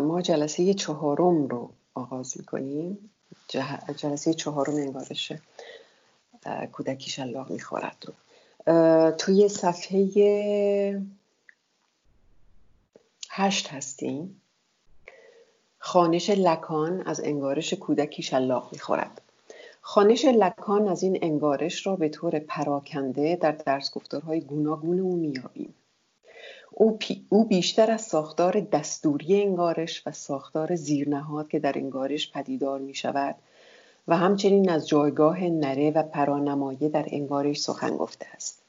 [0.00, 3.10] ما جلسه چهارم رو آغاز می‌کنیم.
[3.96, 5.32] جلسه چهارم انگارش
[6.72, 8.14] کودکی شلاق می‌خورد رو.
[9.10, 11.02] توی صفحه
[13.30, 14.40] هشت هستیم.
[15.78, 19.20] خانش لکان از انگارش کودکی شلاق می‌خورد.
[19.80, 25.74] خانش لکان از این انگارش را به طور پراکنده در درس گفتارهای گوناگون او میابیم
[26.72, 26.98] او,
[27.28, 33.34] او بیشتر از ساختار دستوری انگارش و ساختار زیرنهاد که در انگارش پدیدار می شود
[34.08, 38.62] و همچنین از جایگاه نره و پرانمایه در انگارش سخن گفته است.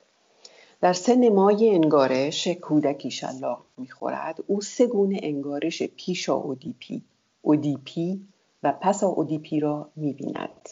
[0.82, 4.44] در سه نمای انگارش کودکی شلاق می‌خورد.
[4.48, 7.02] او سه گونه انگارش پیشا اودیپی
[7.42, 8.22] اودیپی
[8.64, 10.70] و پسا اودیپی را می‌بیند.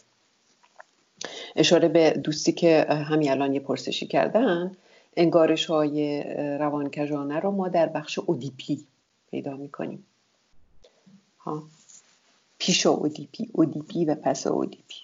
[1.56, 4.72] اشاره به دوستی که همین الان یه پرسشی کردن
[5.16, 6.22] انگارش های
[6.58, 8.86] روانکجانه رو ما در بخش اودیپی
[9.30, 10.06] پیدا می‌کنیم.
[11.40, 11.62] ها.
[12.58, 14.96] پیش اودیپی اودیپی و پس اودیپی.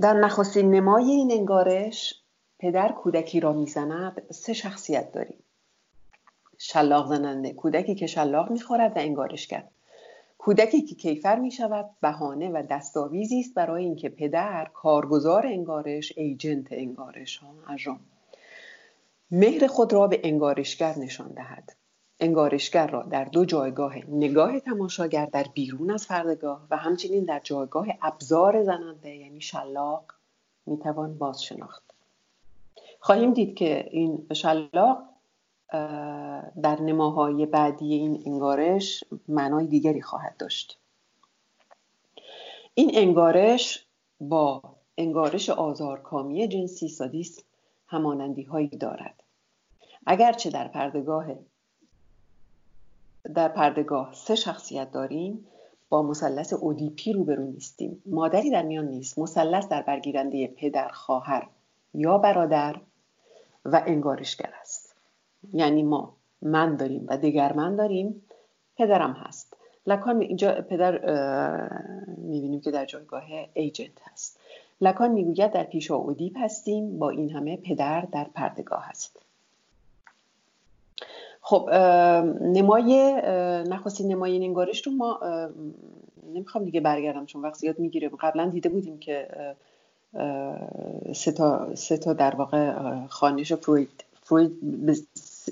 [0.00, 2.14] در نخستین نمای این انگارش
[2.58, 5.38] پدر کودکی را می‌زند سه شخصیت داریم.
[6.58, 9.70] شلاق زننده کودکی که شلاق می‌خورد و انگارش کرد.
[10.38, 16.66] کودکی که کیفر می شود بهانه و دستاویزی است برای اینکه پدر کارگزار انگارش ایجنت
[16.70, 18.00] انگارش ها اجرام.
[19.30, 21.76] مهر خود را به انگارشگر نشان دهد.
[22.20, 27.86] انگارشگر را در دو جایگاه نگاه تماشاگر در بیرون از پردگاه و همچنین در جایگاه
[28.02, 30.04] ابزار زننده یعنی شلاق
[30.66, 31.82] می‌توان باز شناخت
[33.00, 35.02] خواهیم دید که این شلاق
[36.62, 40.78] در نماهای بعدی این انگارش معنای دیگری خواهد داشت.
[42.74, 43.86] این انگارش
[44.20, 44.62] با
[44.98, 47.42] انگارش آزارکامی جنسی سادیسم
[47.86, 49.22] همانندی هایی دارد.
[50.06, 51.26] اگرچه در پردگاه
[53.34, 55.46] در پردگاه سه شخصیت داریم
[55.88, 58.02] با مثلث اودیپی روبرو نیستیم.
[58.06, 59.18] مادری در میان نیست.
[59.18, 61.48] مثلث در برگیرنده پدر خواهر
[61.94, 62.80] یا برادر
[63.64, 64.52] و انگارشگر
[65.52, 68.22] یعنی ما من داریم و دیگر من داریم
[68.76, 69.56] پدرم هست.
[69.86, 70.92] لکان اینجا پدر
[72.16, 74.40] می‌بینیم که در جایگاه ایجنت هست.
[74.80, 79.22] لکان می‌گوید در پیش اودیپ هستیم با این همه پدر در پردگاه هست.
[81.40, 81.70] خب
[82.40, 83.12] نمای
[83.68, 85.20] نخستین نمای نگارش رو ما
[86.34, 89.28] نمی‌خوام دیگه برگردم چون وقت زیاد می‌گیره قبلا دیده بودیم که
[91.14, 92.74] سه تا, سه تا در واقع
[93.06, 94.58] خانش فروید فروید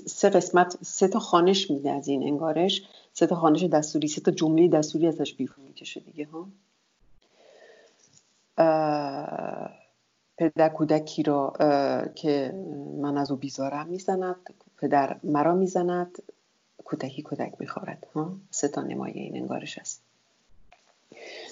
[0.05, 2.83] سه قسمت سه تا خانش میده از این انگارش.
[3.13, 6.47] سه تا خانش دستوری سه تا جمله دستوری ازش بیرون می‌کشه دیگه ها.
[10.37, 11.53] پدر کودکی را
[12.15, 12.53] که
[13.01, 14.35] من از او بیزارم می‌زند
[14.77, 16.23] پدر مرا می‌زند
[16.85, 18.33] کودکی کودک می‌خورد ها.
[18.51, 20.01] سه تا نمای این انگارش است.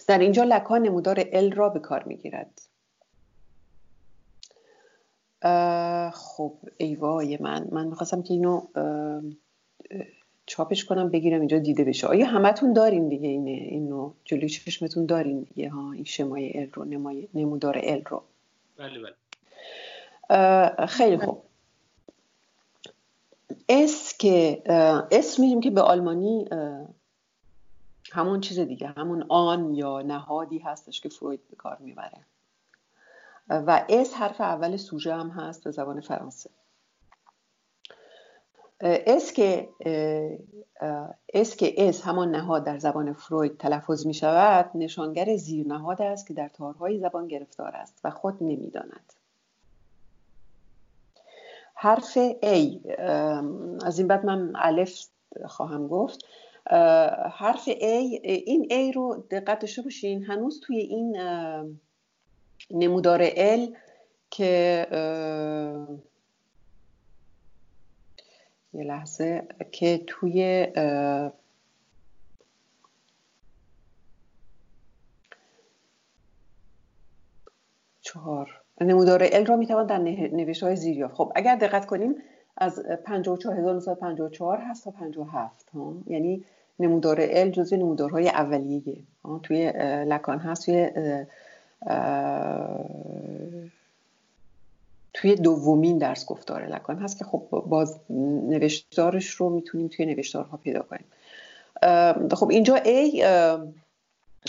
[0.08, 2.62] در اینجا لکان نمودار ال را به کار می‌گیرد.
[6.14, 8.62] خب ای وای من من می‌خواستم که اینو
[10.46, 12.08] چاپش کنم بگیرم اینجا دیده بشه.
[12.08, 16.86] آیا همتون دارین دیگه اینه اینو جلوی چشمتون دارین دیگه ها؟ این شمای L رو
[16.86, 18.24] نمای نمودار L رو.
[18.78, 19.16] بله بله.
[20.88, 21.42] خیلی خوب.
[23.70, 24.62] S که
[25.12, 26.46] Es میدیم که به آلمانی
[28.12, 32.26] همون چیز دیگه همون آن یا نهادی هستش که فروید به کار می‌بره.
[33.50, 36.50] و S حرف اول سوژه هم هست به زبان فرانسه.
[38.82, 39.70] S که
[41.34, 46.28] S که Es همان نهاد در زبان فروید تلفظ می شود نشانگر زیر نهاد است
[46.28, 49.14] که در تارهای زبان گرفتار است و خود نمی‌داند
[51.74, 52.78] حرف A
[53.86, 55.08] از این بعد من الف
[55.46, 56.26] خواهم گفت.
[57.32, 57.84] حرف A
[58.24, 61.18] این A رو دقت داشته باشین هنوز توی این
[62.72, 63.76] نمودار L
[64.32, 64.88] که
[68.74, 70.68] یه لحظه که توی
[78.02, 78.62] چهار.
[78.82, 81.16] نمودار ال را می‌توان در نوشت های زیر یافت.
[81.16, 82.16] خب اگر دقت کنیم
[82.58, 85.94] از 54954 هست تا 57 ها.
[86.08, 86.46] یعنی
[86.80, 88.98] نمودار ال جزو نمودارهای اولیه.
[89.44, 89.72] توی
[90.08, 90.90] لکان هست توی
[95.14, 98.00] توی دومین درس گفتار لکان هست که خب باز
[98.50, 101.06] نوشتارش رو می‌تونیم توی نوشتارها پیدا کنیم.
[102.32, 103.24] خب اینجا A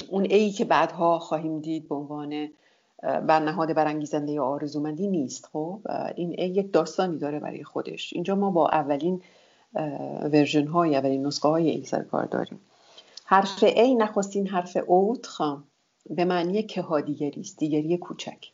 [0.09, 2.49] اون A که بعدها خواهیم دید به عنوان
[3.03, 5.49] بر نهاد برانگیزنده یا آرزومندی نیست.
[5.53, 5.81] خب
[6.17, 8.13] این A یک داستانی داره برای خودش.
[8.13, 9.23] اینجا ما با اولین
[10.23, 12.61] ورژن های اولین نسخه های ای سر کار داریم.
[13.25, 15.65] حرف ای نخستین حرف اوت خام
[16.11, 18.47] به معنی که دیگری است دیگری کوچک.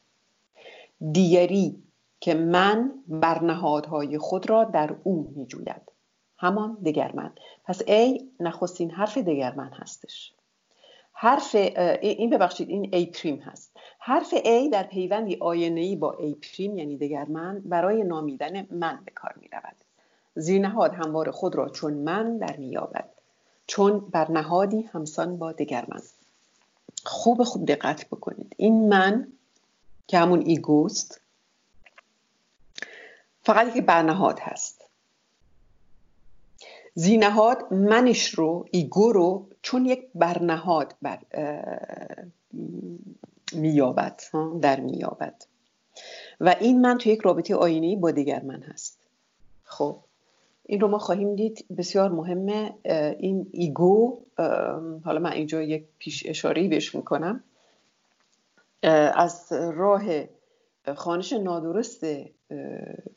[1.12, 1.82] دیگری
[2.20, 5.92] که من برنهادهای خود را در او می جوید
[6.38, 7.32] همان دگرمن
[7.64, 10.32] پس ای نخستین حرف دگرمن هستش.
[11.12, 11.54] حرف
[12.02, 13.76] این ببخشید این ای پریم هست.
[13.98, 19.34] حرف ای در پیوندی آینه با ای پریم یعنی دگرمن برای نامیدن من به کار
[19.40, 19.76] می رود
[20.34, 23.08] زیرنهاد همواره خود را چون من در میابد
[23.66, 26.02] چون بر نهادی همسان با دگرمن
[27.04, 28.54] خوب خوب دقت بکنید.
[28.56, 29.32] این من
[30.06, 31.20] که همون ایگوست
[33.42, 34.84] فقط یک برنهاد هست.
[36.94, 41.18] زیرنهاد منش رو ایگو رو چون یک برنهاد بر
[43.52, 44.22] میابد
[44.62, 45.44] در میابد
[46.40, 48.98] و این من تو یک رابطه آینه با دیگر من هست.
[49.64, 49.98] خب.
[50.72, 51.64] این رو ما خواهیم دید.
[51.76, 52.74] بسیار مهمه
[53.18, 54.18] این ایگو
[55.04, 57.44] حالا من اینجا یک پیش اشاره بهش می‌کنم.
[59.14, 60.02] از راه
[60.94, 62.06] خانش نادرست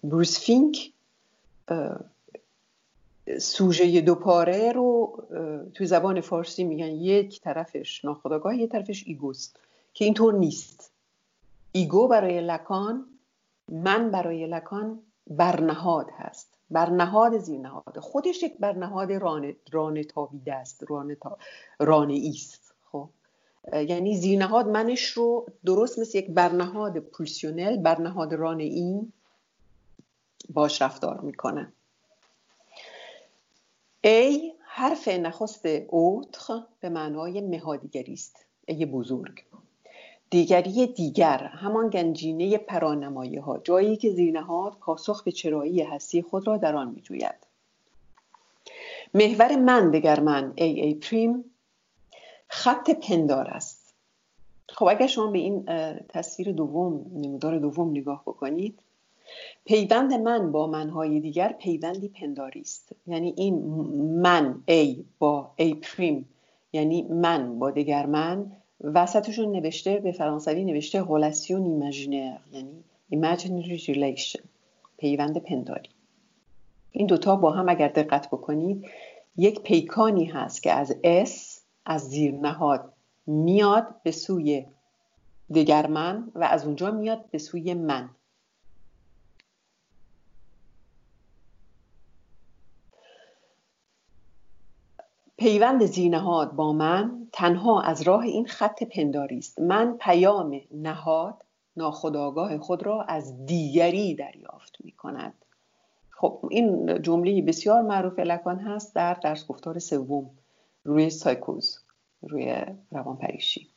[0.03, 0.91] بروس فینک
[3.39, 5.23] سوژه دوپاره رو
[5.73, 9.59] توی زبان فارسی میگن یک طرفش ناخداگاه یک طرفش ایگوست
[9.93, 10.91] که اینطور نیست.
[11.71, 13.05] ایگو برای لکان
[13.71, 16.54] من برای لکان برنهاد هست.
[16.71, 21.37] برنهاد زیرنهاد خودش یک برنهاد رانه, رانه تابیده است رانه, تا...
[21.79, 22.73] رانه ایست.
[22.91, 23.09] خب؟
[23.73, 29.13] یعنی زیرنهاد منش رو درست مثل یک برنهاد pulsionnel برنهاد رانه این
[30.49, 31.73] باش رفتار می‌کنه.
[34.03, 38.45] A حرف نخست autre به معنای مهادیگری است.
[38.65, 39.43] ای بزرگ.
[40.35, 46.57] دیگری دیگر همان گنجینه پرانمایه ها جایی که زیرنهاد پاسخ به چرایی هستی خود را
[46.57, 47.35] در آن میجوید.
[49.13, 51.45] محور من دگر من ای ای پریم
[52.47, 53.93] خط پندار است.
[54.69, 55.65] خب اگر شما به این
[56.09, 58.79] تصویر دوم نمودار دوم نگاه بکنید
[59.65, 62.91] پیوند من با منهای دیگر پیوندی پنداری است.
[63.07, 63.55] یعنی این
[64.21, 66.29] من a با a prime
[66.73, 68.51] یعنی من با دگر من
[68.83, 72.83] وسطشون نوشته به فرانسوی نوشته relation imaginaire یعنی
[73.13, 74.41] imaginary relation
[74.97, 75.89] پیوند پنداری.
[76.91, 78.85] این دوتا با هم اگر دقت بکنید
[79.37, 82.93] یک پیکانی هست که از S از زیر نهاد
[83.27, 84.65] میاد به سوی
[85.55, 88.09] دگر من و از اونجا میاد به سوی من.
[95.45, 99.59] پیوند زینهاد با من تنها از راه این خط پنداری است.
[99.59, 101.35] من پیام نهاد
[101.77, 105.33] ناخداگاه خود را از دیگری دریافت می کند.
[106.09, 110.29] خب این جمله بسیار معروف لکان هست در درس گفتار سوم.
[110.83, 111.79] روی سایکوز
[112.21, 112.55] روی
[112.91, 113.67] روانپریشی.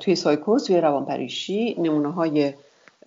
[0.00, 2.54] توی سایکوز توی روانپریشی نمونه های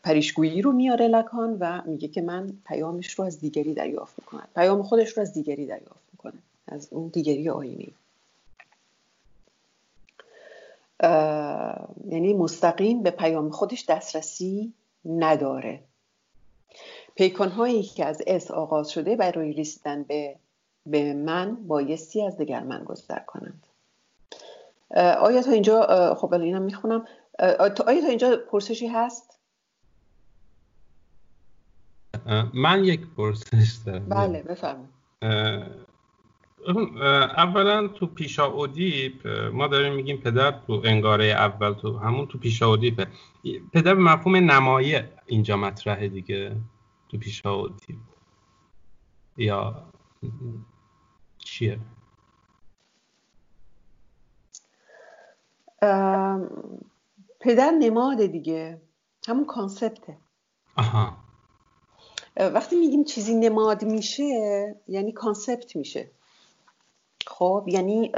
[0.04, 4.84] پریشگویی رو میاره لکان و میگه که من پیامش رو از دیگری دریافت می‌کنم پیام
[4.84, 6.06] خودش رو از دیگری دریافت
[6.68, 7.94] از اون دیگری آینی
[12.10, 14.74] یعنی مستقیم به پیام خودش دسترسی
[15.06, 15.84] نداره.
[17.16, 20.36] پیکان هایی که از اس آغاز شده برای رسیدن به
[20.86, 23.68] به من بایستی از دیگر من گذر کنند.
[25.19, 27.06] آیا تا اینجا خب اینم می‌خونم.
[27.40, 29.40] آیا تا اینجا پرسشی هست؟
[32.54, 34.09] من یک پرسش دارم.
[34.09, 34.90] بله بفرمایید.
[36.68, 42.68] اولا تو پیشا اودیپ ما داریم میگیم پدر تو انگاره اول تو همون تو پیشا
[42.68, 43.07] اودیپ
[43.74, 46.56] پدر به مفهوم نمایه اینجا مطرحه دیگه
[47.09, 47.97] تو پیشا اودیپ.
[49.38, 49.83] یا
[51.38, 51.80] چیه؟
[57.40, 58.81] پدر نماد دیگه.
[59.28, 60.18] همون کانسپته.
[60.78, 61.18] آها.
[62.38, 64.24] وقتی میگیم چیزی نماد میشه
[64.88, 66.12] یعنی کانسپت میشه.
[67.28, 68.12] خب یعنی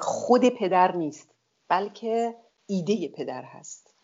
[0.00, 1.34] خود پدر نیست
[1.68, 2.34] بلکه
[2.66, 3.94] ایده پدر هست.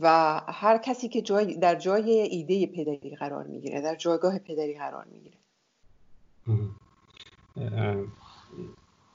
[0.00, 5.04] و هر کسی که جای در جای ایده پدری قرار می‌گیره در جایگاه پدری قرار
[5.04, 5.38] می‌گیره.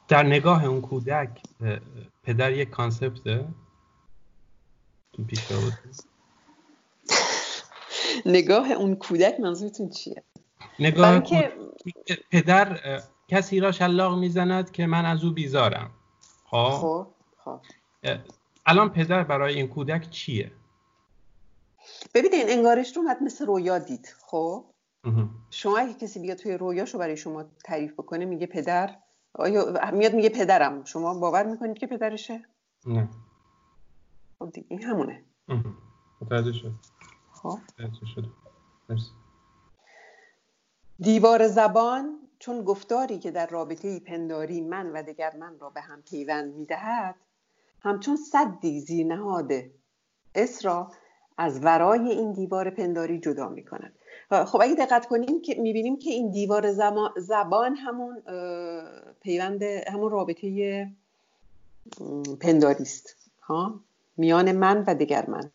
[0.08, 1.42] در نگاه اون کودک
[2.24, 3.48] پدر یک کانسپته؟
[8.26, 10.24] نگاه اون کودک منظورتون چیه؟
[10.80, 11.24] نگاه
[12.32, 12.80] پدر
[13.28, 15.92] کسی را شلاق می‌زند که من از او بیزارم.
[16.46, 17.08] خب؟ خب,
[17.38, 17.60] خب.
[18.66, 20.52] الان پدر برای این کودک چیه؟
[22.14, 24.66] ببینید این انگارش رو مثل رویا دید خب؟
[25.50, 28.96] شما اگه کسی بیاد توی رویاشو برای شما تعریف بکنه میگه پدر.
[29.34, 30.84] آیا میاد میگه پدرم.
[30.84, 32.46] شما باور می‌کنید که پدرشه؟
[32.86, 33.10] نه.
[34.40, 35.24] خب دیگه این همونه.
[36.22, 36.72] متوجه شد.
[37.32, 37.60] خب.
[38.16, 38.32] شد.
[41.00, 46.02] دیوار زبان چون گفتاری که در رابطه پنداری من و دیگر من را به هم
[46.02, 47.16] پیوند می‌دهد
[47.82, 49.52] همچون صدی زیر نهاد
[50.36, 50.92] اسرا
[51.38, 53.94] از ورای این دیوار پنداری جدا می کند
[54.30, 56.72] خب اگه دقت کنیم که می‌بینیم که این دیوار
[57.18, 58.22] زبان همون
[59.22, 60.88] پیوند همون رابطه
[62.42, 63.16] پنداری است.
[63.42, 63.80] ها؟
[64.18, 65.52] میان من و دیگر من.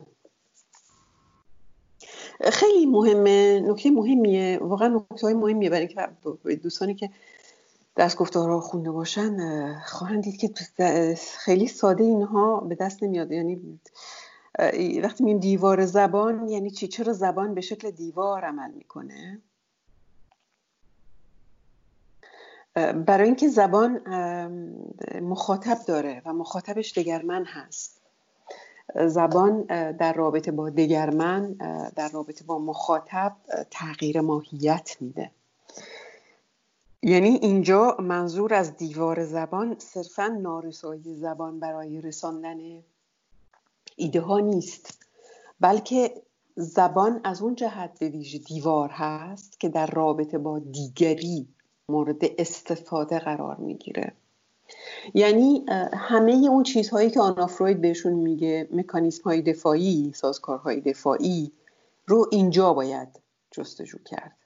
[2.49, 7.09] خیلی مهمه نکته مهمیه واقعا نکته های مهمیه برای اینکه دوستانی که
[7.97, 10.49] دست گفتارها خونده باشن خواهند دید که
[11.17, 13.31] خیلی ساده اینها به دست نمیاد.
[13.31, 13.79] یعنی
[15.03, 19.41] وقتی میگیم دیوار زبان یعنی چی؟ چرا زبان به شکل دیوار عمل می‌کنه؟
[23.05, 24.01] برای اینکه زبان
[25.21, 28.00] مخاطب داره و مخاطبش دگرمن هست.
[29.07, 31.53] زبان در رابطه با دگرمن
[31.95, 33.35] در رابطه با مخاطب
[33.71, 35.31] تغییر ماهیت میده.
[37.03, 42.57] یعنی اینجا منظور از دیوار زبان صرفا نارسایی زبان برای رساندن
[43.95, 45.05] ایده ها نیست
[45.59, 46.21] بلکه
[46.55, 51.47] زبان از اون جهت به ویژه دیوار هست که در رابطه با دیگری
[51.89, 54.13] مورد استفاده قرار می‌گیره.
[55.13, 61.51] یعنی همه اون چیزهایی که آنا فروید بهشون میگه مکانیسم های دفاعی سازکارهای دفاعی
[62.07, 63.07] رو اینجا باید
[63.51, 64.37] جستجو کرد.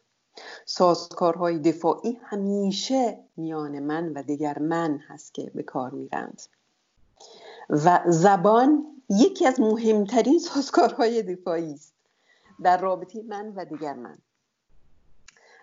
[0.65, 6.41] سازکارهای دفاعی همیشه میان من و دیگر من هست که به کار میرند.
[7.70, 11.94] و زبان یکی از مهمترین سازکارهای دفاعی است
[12.63, 14.17] در رابطه من و دیگر من.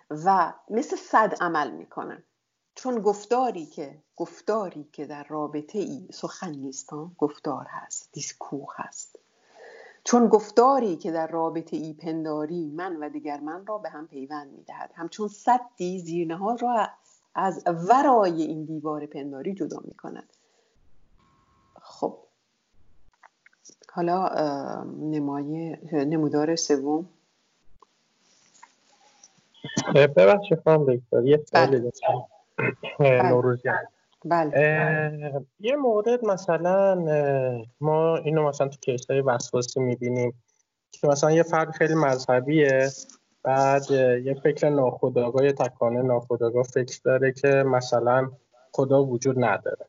[0.09, 2.23] و مثل صد عمل می‌کنن
[2.75, 9.19] چون گفتاری که گفتاری که در رابطه ای سخن نیست گفتار هست دیسکور هست.
[10.03, 14.51] چون گفتاری که در رابطه ای پنداری من و دیگر من را به هم پیوند
[14.51, 14.91] می‌دهد.
[14.95, 16.89] همچون صدی زیرنه ها را
[17.35, 20.33] از ورای این دیوار پنداری جدا می کند
[21.81, 22.17] خب.
[23.91, 24.27] حالا
[24.83, 27.09] نمای نمودار سوم.
[29.95, 31.79] ببخشید خانم دکتر یه سوالی بله.
[31.79, 32.32] داشتم
[32.99, 33.29] بله.
[33.29, 33.77] نوروزیان
[34.25, 35.45] بله.
[35.59, 36.95] یه مورد مثلا
[37.81, 40.33] ما اینو مثلا تو case های وسواسی می‌بینیم
[40.91, 42.89] که مثلا یه فرد خیلی مذهبیه
[43.43, 43.91] بعد
[44.25, 48.31] یه فکر ناخودآگاه یه تکانه ناخودآگاه فکر داره که مثلا
[48.71, 49.85] خدا وجود نداره.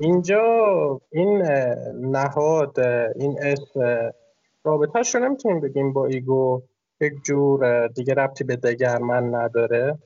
[0.00, 1.42] اینجا این
[2.00, 2.80] نهاد
[3.16, 4.10] این S
[4.64, 6.62] رابطهش رو نمی‌تونیم بگیم با ایگو
[7.00, 9.98] یک جور دیگه ربطی به دگر من نداره.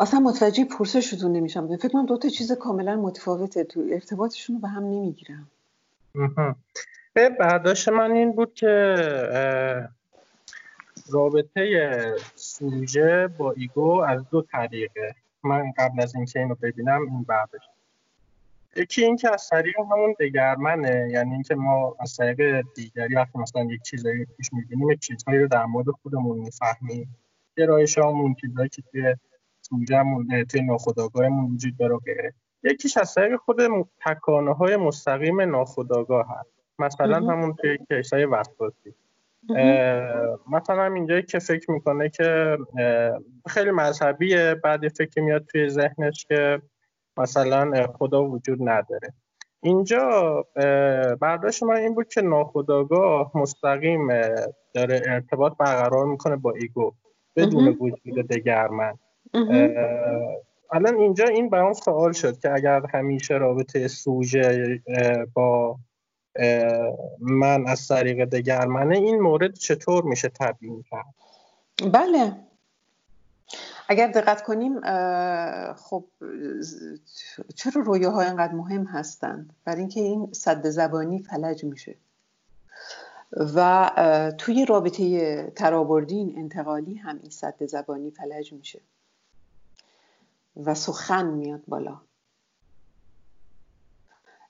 [0.00, 1.76] اصلا متوجه پرسشتون نمیشم.
[1.76, 3.64] فکر کنم دو تا چیز کاملا متفاوته.
[3.64, 5.48] تو ارتباطشون رو به هم نمی‌گیرم.
[7.16, 8.94] برداشت من این بود که
[11.10, 15.14] رابطه سوژه با ایگو از دو طریقه.
[15.42, 17.68] من قبل از اینکه اینو ببینم این برداشت.
[18.76, 21.08] یکی این که از طریق همون دگرمنه.
[21.10, 25.48] یعنی اینکه ما از طریق دیگری وقتی مثلا یک چیزایی پیش می‌بینیم یک چیزهایی رو
[25.48, 27.16] در مورد خودمون می‌فهمیم.
[27.56, 29.14] گرایش همون چیزهایی که توی
[29.72, 33.60] سوژهمون توی ناخودآگاهمون وجود داره غیره یکیش از طریق خود
[34.06, 36.52] تکانه های مستقیم ناخودآگاه هست.
[36.78, 38.94] مثلا همون توی case های وسواسی
[40.50, 42.58] مثلا اینجایی که فکر می‌کنه که
[43.48, 46.62] خیلی مذهبیه بعد فکر میاد توی ذهنش که
[47.16, 49.12] مثلا خدا وجود نداره.
[49.62, 50.46] اینجا
[51.20, 54.08] برداشت من این بود که ناخداگاه مستقیم
[54.74, 56.92] داره ارتباط برقرار می‌کنه با ایگو
[57.36, 58.98] بدون وجود دگرمن
[60.72, 64.80] الان اینجا این برام سوال شد که اگر همیشه رابطه سوژه
[65.34, 65.76] با
[67.20, 71.14] من از طریق دگرمنه این مورد چطور میشه تبیین کرد؟
[71.92, 72.32] بله.
[73.88, 74.80] اگر دقت کنیم
[75.74, 76.04] خب
[77.54, 81.94] چرا رویاها اینقدر مهم هستند؟ برای اینکه این صد زبانی فلج میشه.
[83.54, 83.90] و
[84.38, 88.80] توی رابطه ترابردین انتقالی هم این صد زبانی فلج میشه.
[90.56, 92.00] و سخن میاد بالا.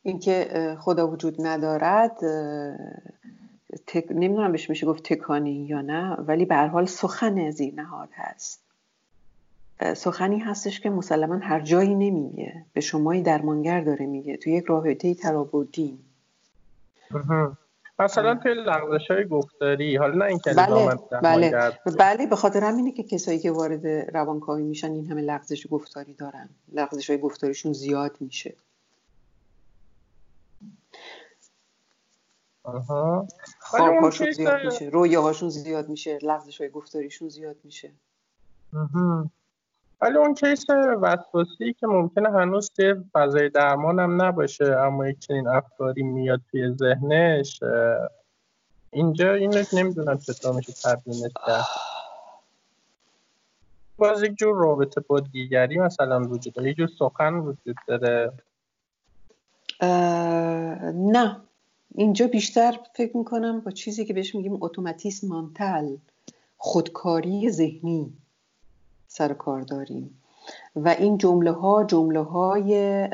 [0.03, 2.17] اینکه خدا وجود ندارد
[3.87, 4.07] تک...
[4.11, 8.63] نمی‌دونم بهش میشه گفت تکانی یا نه ولی به هر حال سخن زیر نهاد هست
[9.97, 15.15] سخنی هستش که مسلما هر جایی نمیگه به شمایی درمانگر داره میگه تو یک رابطه
[15.15, 15.99] ترابودی
[17.99, 21.79] مثلا توی لغزش های گفتاری حالا نه اینکه بله بله.
[21.99, 26.49] بله به خاطر همینه که کسایی که وارد روانکاوی میشن این همه لغزش گفتاری دارن.
[26.73, 28.55] لغزش های گفتاریشون زیاد میشه.
[33.61, 34.85] خوابهاشون زیاد میشه.
[34.85, 36.19] رویاهاشون زیاد میشه.
[36.23, 37.91] لغزش های گفتاریشون زیاد میشه.
[40.03, 40.67] ولی اون کیس
[41.03, 46.73] وسواسی که ممکنه هنوز توی فضای درمان هم نباشه اما یک چنین افکاری میاد توی
[46.73, 47.61] ذهنش
[48.91, 51.65] اینجا اینو نمی‌دونم چطور میشه تبیینش کرد.
[53.99, 58.33] باز یک جور رابطه با دیگری مثلا وجود داره یک جور سخن وجود داره.
[60.93, 61.41] نه.
[61.95, 65.97] اینجا بیشتر فکر می‌کنم با چیزی که بهش میگیم اتوماتیسم مانتل
[66.59, 68.13] خودکاری ذهنی.
[69.13, 70.19] سر کار داریم.
[70.77, 73.07] و این جمله ها جمله های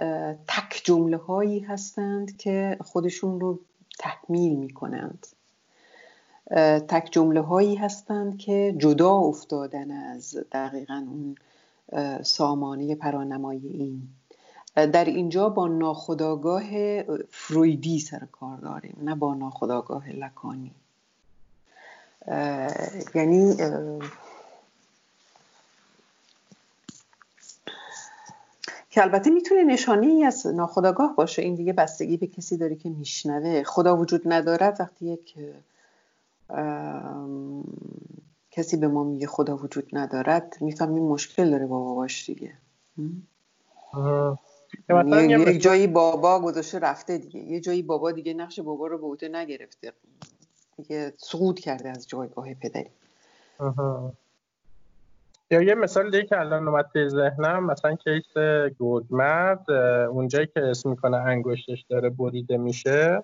[0.49, 3.59] تک جمله هایی هستند که خودشون رو
[3.99, 5.27] تکمیل می کنند
[6.89, 11.37] تک جمله هایی هستند که جدا افتادن از دقیقا اون
[12.23, 14.03] سامانه پرانمای این.
[14.75, 16.63] در اینجا با ناخداگاه
[17.31, 20.75] فرویدی سر کار داریم نه با ناخداگاه لکانی.
[23.15, 23.57] یعنی
[28.91, 31.43] که البته می‌تونه نشانه ای از ناخداگاه باشه.
[31.43, 33.63] این دیگه بستگی به کسی داره که میشنوه.
[33.63, 35.35] خدا وجود ندارد وقتی یک
[38.51, 42.53] کسی به ما میگه خدا وجود ندارد می‌فهمیم مشکل داره با باباش دیگه.
[45.53, 47.41] یک جایی بابا گذاشته رفته دیگه.
[47.41, 49.93] یه جایی بابا دیگه نقش بابا رو به عهده نگرفته.
[50.77, 52.91] دیگه سقوط کرده از جایگاه پدری.
[55.51, 58.37] یا یه مثال دیگه که الان اومد توی ذهنم مثلا کیس
[58.79, 59.71] گودمرد
[60.11, 63.23] اونجایی که اسم می‌کنه انگشتش داره بریده میشه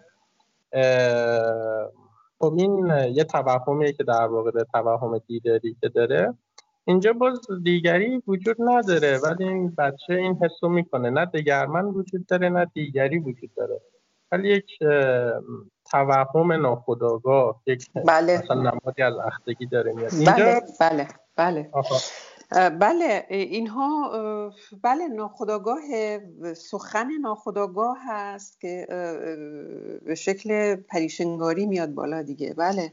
[2.39, 6.35] خب این یه توهمیه که در واقع توهم دیگری که داره.
[6.85, 11.11] اینجا باز دیگری وجود نداره ولی این بچه این حسو می‌کنه.
[11.11, 13.81] نه دگرمن وجود داره نه دیگری وجود داره.
[14.33, 14.79] ولی یک
[15.91, 18.39] توهم ناخداگاه یک بله.
[18.39, 20.11] مثلا نمادی از اختگی داره میاد.
[20.27, 21.09] بله بله.
[21.37, 21.71] بله.
[22.81, 24.13] بله اینها
[24.83, 25.81] بله ناخداگاه
[26.55, 28.87] سخن ناخداگاه هست که
[30.07, 32.55] به شکل پریشنگاری میاد بالا دیگه.
[32.55, 32.93] بله.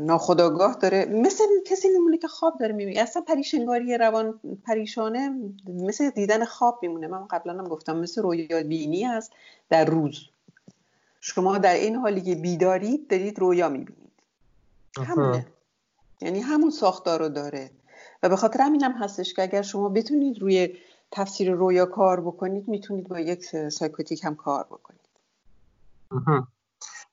[0.00, 1.04] ناخداگاه داره.
[1.04, 3.00] مثل کسی میمونه که خواب داره می‌بینه.
[3.00, 5.34] اصلا پریشنگاری روان پریشانه
[5.68, 7.06] مثل دیدن خواب میمونه.
[7.06, 9.32] من قبلا هم گفتم مثل رویا بینی هست
[9.68, 10.20] در روز.
[11.20, 14.12] شما در این حالی که بیدارید دارید رویا می‌بینید.
[14.96, 15.46] همونه.
[16.22, 17.70] یعنی همون ساختار رو داره.
[18.22, 20.76] و به خاطر همینم هستش که اگر شما بتونید روی
[21.10, 25.00] تفسیر رویا کار بکنید می‌تونید با یک psychotic هم کار بکنید.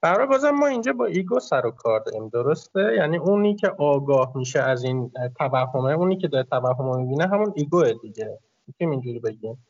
[0.02, 4.32] برای بازم ما اینجا با ایگو سر و کار داریم درسته؟ یعنی اونی که آگاه
[4.38, 8.40] میشه از این توهمه اونی که در توهم می‌بینه همون ایگوه دیگه.
[8.68, 9.66] می‌تونیم اینجوری بگیم؟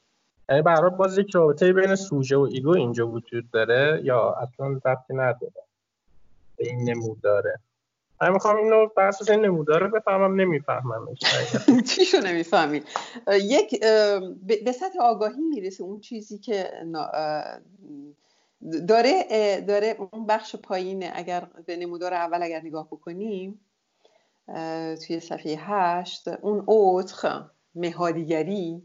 [0.50, 5.14] یعنی برای باز یک رابطه بین سوژه و ایگو اینجا وجود داره یا اصلا ربطی
[5.14, 5.64] نداره؟
[6.58, 7.60] به این نموداره.
[8.22, 11.08] من می‌خوام اینو بر اساس این نموداره بفهمم نمی‌فهمم
[11.96, 12.84] چیشو نمی‌فهمی؟
[13.28, 13.80] یک
[14.64, 16.72] به سطح آگاهی می‌رسه اون چیزی که
[18.88, 19.24] داره
[19.68, 21.12] داره اون بخش پایینه.
[21.16, 23.60] اگر به نمودار اول اگر نگاه بکنیم
[25.08, 27.26] توی صفحه هشت اون اوتخ
[27.76, 28.84] مهادیگری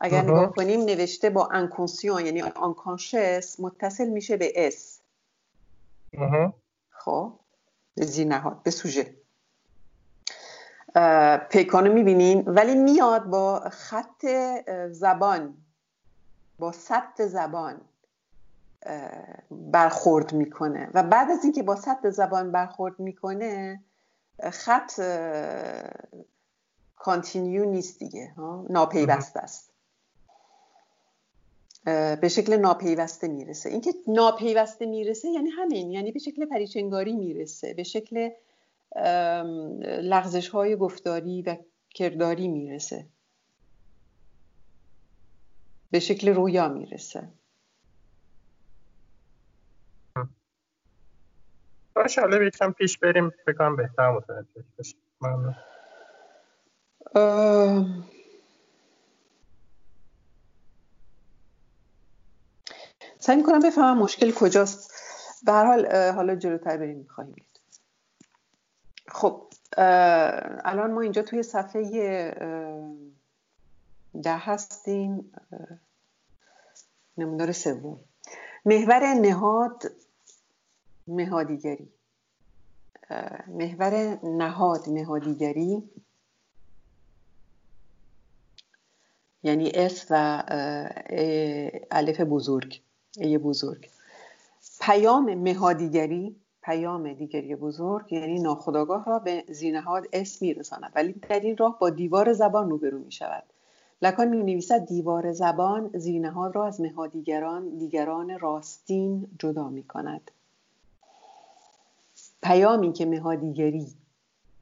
[0.00, 5.00] اگر نگاه کنیم نوشته با انکونسیون یعنی آنکانشس متصل میشه به اس.
[6.90, 7.32] خب؟
[7.96, 9.14] زیر نهاد به سوژه.
[11.50, 14.26] پیکانو می‌بینین ولی میاد با خط
[14.90, 15.56] زبان
[16.58, 17.80] با سطح زبان
[19.50, 20.90] برخورد می‌کنه.
[20.94, 23.80] و بعد از اینکه با سطح زبان برخورد می‌کنه
[24.52, 25.00] خط
[26.96, 28.34] کانتینیو نیست دیگه
[28.70, 29.69] ناپیوسته است.
[31.84, 33.70] به شکل ناپیوسته می‌رسه.
[33.70, 38.30] اینکه ناپیوسته می‌رسه یعنی همین یعنی به شکل پریچنگاری می‌رسه به شکل
[40.02, 41.56] لغزش های گفتاری و
[41.94, 43.06] کرداری می‌رسه.
[45.90, 47.28] به شکل رویا می‌رسه.
[51.96, 55.00] باشه حالا یکم پیش بریم بکنم بهتر متوجه بشیم.
[63.20, 64.92] سعی می‌کنم بفهمم مشکل کجاست.
[65.42, 67.34] به هر حال حالا جلوتر بریم می‌خواهیم
[69.08, 69.46] خب
[70.64, 71.82] الان ما اینجا توی صفحه
[74.22, 75.32] ده هستیم.
[77.18, 78.00] نمودار سوم.
[78.64, 79.82] محور نهاد
[81.06, 81.92] مهادیگری
[83.48, 85.90] محور نهاد مهادیگری
[89.42, 90.42] یعنی اس و
[91.90, 92.82] الف بزرگ.
[93.18, 93.88] ای بزرگ.
[94.80, 100.92] پیام مهادیگری پیام دیگری بزرگ یعنی ناخداگاه را به زینهاد اس میرساند.
[100.94, 103.42] ولی در این راه با دیوار زبان روبرو می شود
[104.02, 110.30] لکان می نویسد دیوار زبان زینهاد را از مهادیگران دیگران راستین جدا می کند
[112.42, 113.86] پیامی که مهادیگری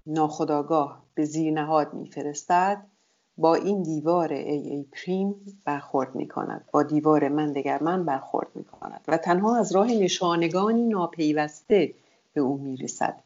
[0.06, 2.86] ناخداگاه به زیرنهاد میفرستد
[3.38, 8.48] با این دیوار ای ای پریم برخورد می کند با دیوار من دگر من برخورد
[8.54, 11.94] می کند و تنها از راه نشانگانی ناپیوسته
[12.32, 13.20] به او می رسد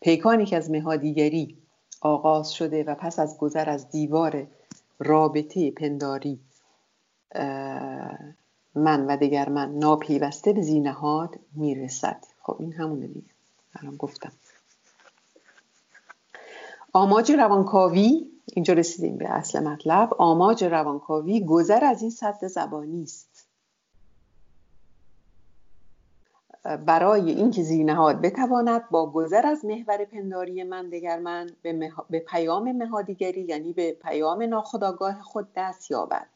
[0.00, 1.56] پیکانی که از مهادیگری
[2.00, 4.46] آغاز شده و پس از گذر از دیوار
[4.98, 6.40] رابطه پنداری
[8.74, 13.30] من و دگر من ناپیوسته به زینهاد می رسد خب این همونه دیگه.
[13.74, 14.32] الان گفتم.
[16.96, 23.48] آماج روانکاوی اینجا رسیدیم به اصل مطلب آماج روانکاوی گذر از این صد زبانی است.
[26.86, 32.72] برای اینکه زینهاد بتواند با گذر از محور پنداری من دگر من به, به پیام
[32.72, 36.28] مهادیگری یعنی به پیام ناخداگاه خود دست یابد.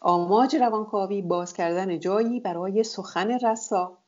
[0.00, 3.98] آماج روانکاوی باز کردن جایی برای سخن رسا.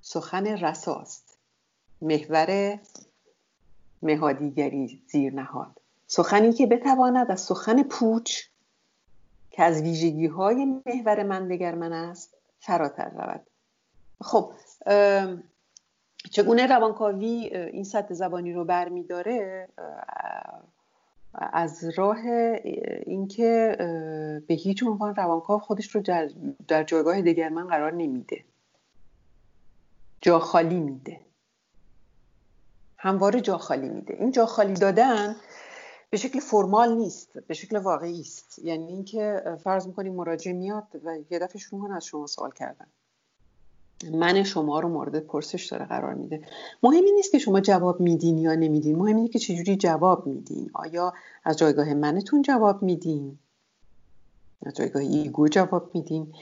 [0.00, 1.25] سخن رساست.
[2.02, 2.78] محور
[4.02, 8.42] مهادیگری زیر نهاد سخنی که بتواند از سخن پوچ
[9.50, 13.46] که از ویژگی های محور من دگر من است فراتر رود.
[14.20, 14.52] خب
[16.30, 17.26] چگونه روانکاوی
[17.72, 19.68] این سطح زبانی رو برمیداره؟
[21.34, 22.18] از راه
[23.06, 23.76] اینکه
[24.48, 26.02] به هیچ عنوان روانکاو خودش رو
[26.68, 28.44] در جایگاه دگر من قرار نمیده.
[30.20, 31.20] جا خالی میده.
[32.98, 34.16] همواره جا خالی میده.
[34.20, 35.36] این جا خالی دادن
[36.10, 38.58] به شکل فرمال نیست به شکل واقعی است.
[38.58, 42.86] یعنی اینکه فرض می‌کنیم مراجع میاد و یه دفعه شروع از شما سوال کردن.
[44.12, 46.40] من شما رو مورد پرسش داره قرار میده.
[46.82, 48.96] مهمی نیست که شما جواب میدین یا نمیدین.
[48.96, 50.70] مهم اینه که چجوری جواب میدین.
[50.74, 51.12] آیا
[51.44, 53.38] از جایگاه منتون جواب میدین؟
[54.66, 56.32] از جایگاه ego جواب میدین؟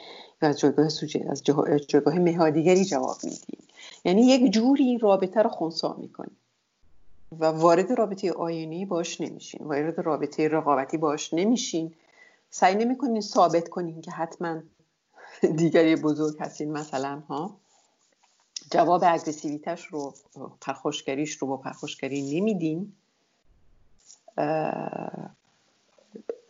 [0.43, 1.43] یا از جایگاه sujet از
[1.87, 3.61] جایگاه مهادیگری جواب میدین؟
[4.05, 6.37] یعنی یک جوری رابطه رو خونسا می‌کنین
[7.41, 9.67] و وارد رابطه آینی باش نمیشین.
[9.67, 11.95] وارد رابطه رقابتی باش نمیشین.
[12.51, 14.63] سعی نمی‌کنین ثابت کنین که حتما
[15.57, 17.57] دیگری بزرگ هستین مثلا ها.
[18.71, 20.15] جواب agressivité ش رو
[20.61, 22.93] پرخوشگریش رو با پرخوشگری نمیدین.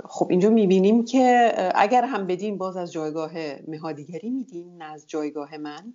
[0.05, 3.33] خب اینجا می‌بینیم که اگر هم بدین باز از جایگاه
[3.69, 5.95] مهادیگری میدین نه از جایگاه من.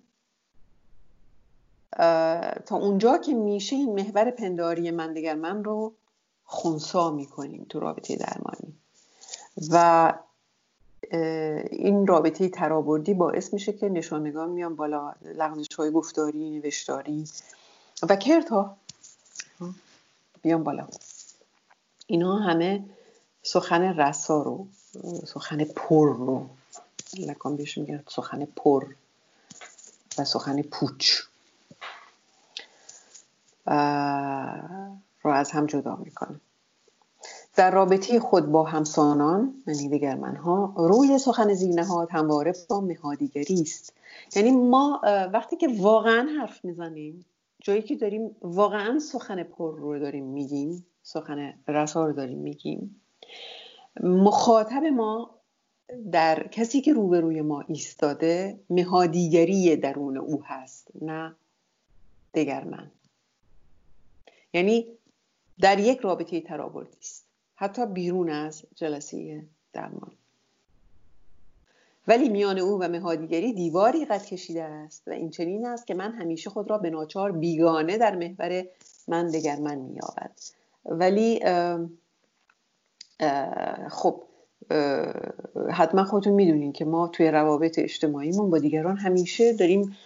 [2.66, 5.94] تا اونجا که میشه این محور پنداری من دیگر من رو
[6.44, 8.74] خونسا می‌کنیم تو رابطه درمانی.
[9.70, 10.14] و
[11.70, 17.24] این رابطه ترابردی باعث میشه که نشانگان میان بالا لغنش های گفتاری نوشتاری
[18.08, 18.76] و کرت ها
[20.42, 20.86] بیان بالا.
[22.06, 22.84] اینا همه
[23.42, 24.66] سخن رسا رو
[25.26, 26.46] سخن پر رو
[27.18, 28.94] لکان بهش میگن سخن پر
[30.18, 31.29] و سخن پوچ.
[35.22, 36.40] رو از هم جدا می‌کنه.
[37.56, 43.92] در رابطه خود با همسانان یعنی دیگر منها روی سخن زینهاد همواره با مهادیگری است.
[44.36, 45.00] یعنی ما
[45.32, 47.24] وقتی که واقعا حرف می‌زنیم
[47.62, 53.00] جایی که داریم واقعا سخن پر رو داریم میگیم سخن رسا رو داریم میگیم
[54.02, 55.30] مخاطب ما
[56.12, 61.34] در کسی که روبروی ما ایستاده مهادیگری درون او هست نه
[62.34, 62.90] دگر من.
[64.52, 64.86] یعنی
[65.60, 70.12] در یک رابطه ترابردی است حتی بیرون از جلسه درمان.
[72.08, 76.12] ولی میان او و مهادیگری دیواری قد کشیده است و این چنین است که من
[76.12, 78.64] همیشه خود را به ناچار بیگانه در محور
[79.08, 80.32] من دگر من مییابد.
[80.84, 81.40] ولی
[83.88, 84.22] خب
[85.70, 89.96] حتما خودتون می‌دونین که ما توی روابط اجتماعیمون با دیگران همیشه داریم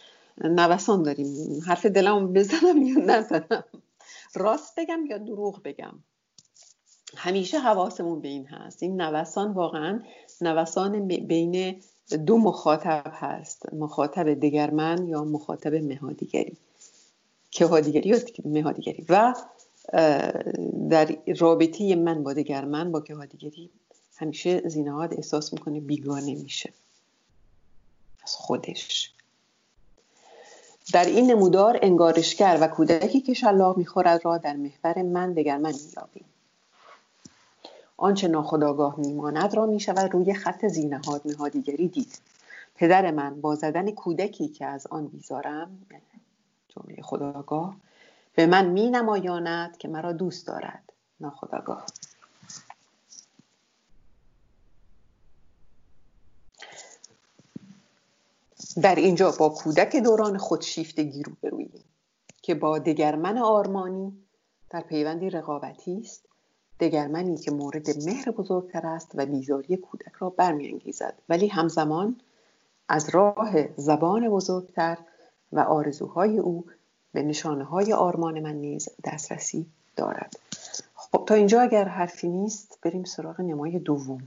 [0.44, 1.60] نوسان داریم.
[1.66, 3.64] حرف دلم بزنم یا نزنم.
[4.34, 5.94] راست بگم یا دروغ بگم؟
[7.16, 8.82] همیشه حواسمون به این هست.
[8.82, 10.02] این نوسان واقعا
[10.40, 11.82] نوسان بین
[12.26, 13.72] دو مخاطب هست.
[13.72, 16.56] مخاطب دگرمن یا مخاطب مهادیگری.
[17.50, 19.06] کهادیگری یا مهادیگری.
[19.08, 19.34] و
[20.90, 23.70] در رابطه من با دگرمن با کهادیگری
[24.16, 26.72] همیشه زینهاد احساس می‌کنه بیگانه میشه.
[28.22, 29.12] از خودش.
[30.92, 35.72] در این نمودار انگارشگر و کودکی که شلاق می‌خورد را در محور من دگر من
[35.72, 36.24] مییابیم.
[37.96, 42.18] آنچه ناخداگاه میماند را می‌شود روی خط زینهاد نهادیگری دید.
[42.74, 45.78] پدر من با زدن کودکی که از آن بیزارم
[46.68, 47.76] جمله خداگاه
[48.34, 50.92] به من می نمایاند که مرا دوست دارد.
[51.20, 51.86] ناخداگاه
[58.82, 61.84] در اینجا با کودک دوران خودشیفتگی رو بروییم
[62.42, 64.12] که با دگرمن آرمانی
[64.70, 66.24] در پیوندی رقابتی است.
[66.80, 71.14] دگرمنی که مورد مهر بزرگتر است و بیزاری کودک را برمیانگیزد.
[71.28, 72.20] ولی همزمان
[72.88, 74.98] از راه زبان بزرگتر
[75.52, 76.64] و آرزوهای او
[77.12, 80.36] به نشانه های آرمان من نیز دسترسی دارد.
[80.94, 84.22] خب تا اینجا اگر حرفی نیست بریم سراغ نمای دوم.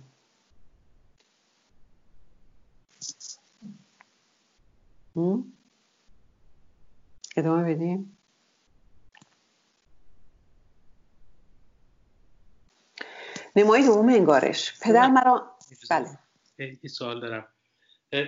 [7.37, 8.17] ادامه بدیم
[13.55, 15.57] نمای دوم انگارش پدر مرا
[15.89, 16.19] بله
[16.59, 17.47] یه سوال دارم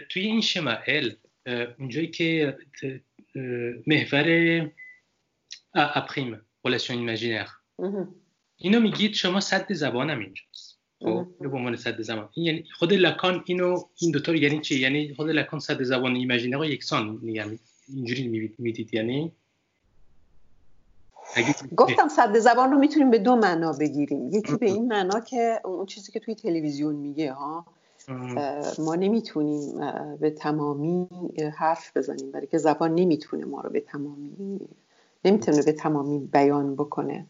[0.09, 1.11] توی این شمای L
[1.79, 2.57] اونجایی که
[3.87, 4.71] محور
[5.73, 7.47] a prime relation imaginaire
[8.57, 10.48] اینو میگید شما سد زبانم اینجاست
[11.03, 12.29] خب به عنوان سد زبان.
[12.33, 16.57] این یعنی خود لکان اینو این دوتا یعنی چی؟ یعنی خود لکان سد زبان imaginaire
[16.57, 19.31] رو یکسان میگن اینجوری می‌دید یعنی؟
[21.77, 24.29] گفتم سد زبان رو می‌تونیم به دو معنا بگیریم.
[24.29, 27.65] یکی به این معنا که اون چیزی که توی تلویزیون میگه ها
[28.79, 29.79] ما نمی‌تونیم
[30.19, 31.07] به تمامی
[31.57, 32.31] حرف بزنیم.
[32.31, 34.59] برای که زبان نمی‌تونه ما رو به تمامی
[35.25, 37.25] نمی‌تونه به تمامی بیان بکنه.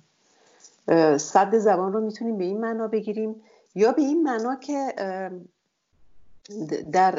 [1.17, 3.35] صد زبان رو می‌تونیم به این معنا بگیریم
[3.79, 4.93] یا به این معنا که
[6.91, 7.15] در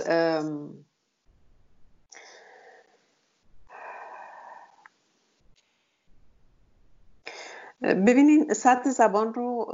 [7.82, 9.64] ببینین صد زبان رو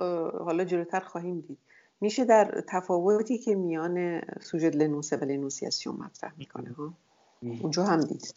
[0.45, 1.59] حالا جلوتر خواهیم دید.
[2.01, 6.93] میشه در تفاوتی که میان سوژت لنوسه و لنوسیاسیون مطرح می‌کنه ها؟
[7.43, 8.35] اونجا هم دید.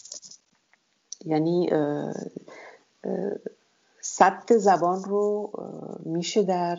[1.26, 1.70] یعنی
[4.02, 5.52] صد زبان رو
[6.06, 6.78] میشه در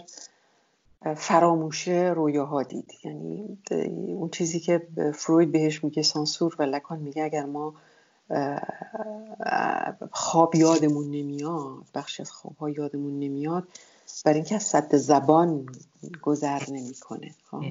[1.17, 2.93] فراموشه رویاها دید.
[3.05, 3.59] یعنی
[4.15, 7.75] اون چیزی که فروید بهش میگه سانسور و لکان میگه اگر ما
[10.11, 13.69] خواب یادمون نمیاد بخشی از خواب ها یادمون نمیاد
[14.25, 15.67] برای اینکه از صد زبان
[16.23, 17.35] گذر نمی‌کنه.
[17.51, 17.63] خب.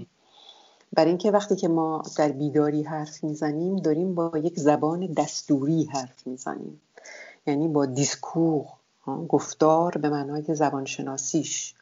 [0.93, 6.27] برای اینکه وقتی که ما در بیداری حرف می‌زنیم داریم با یک زبان دستوری حرف
[6.27, 6.81] می‌زنیم.
[7.47, 8.65] یعنی با دیسکور
[9.29, 11.75] گفتار به معنای زبان شناسیش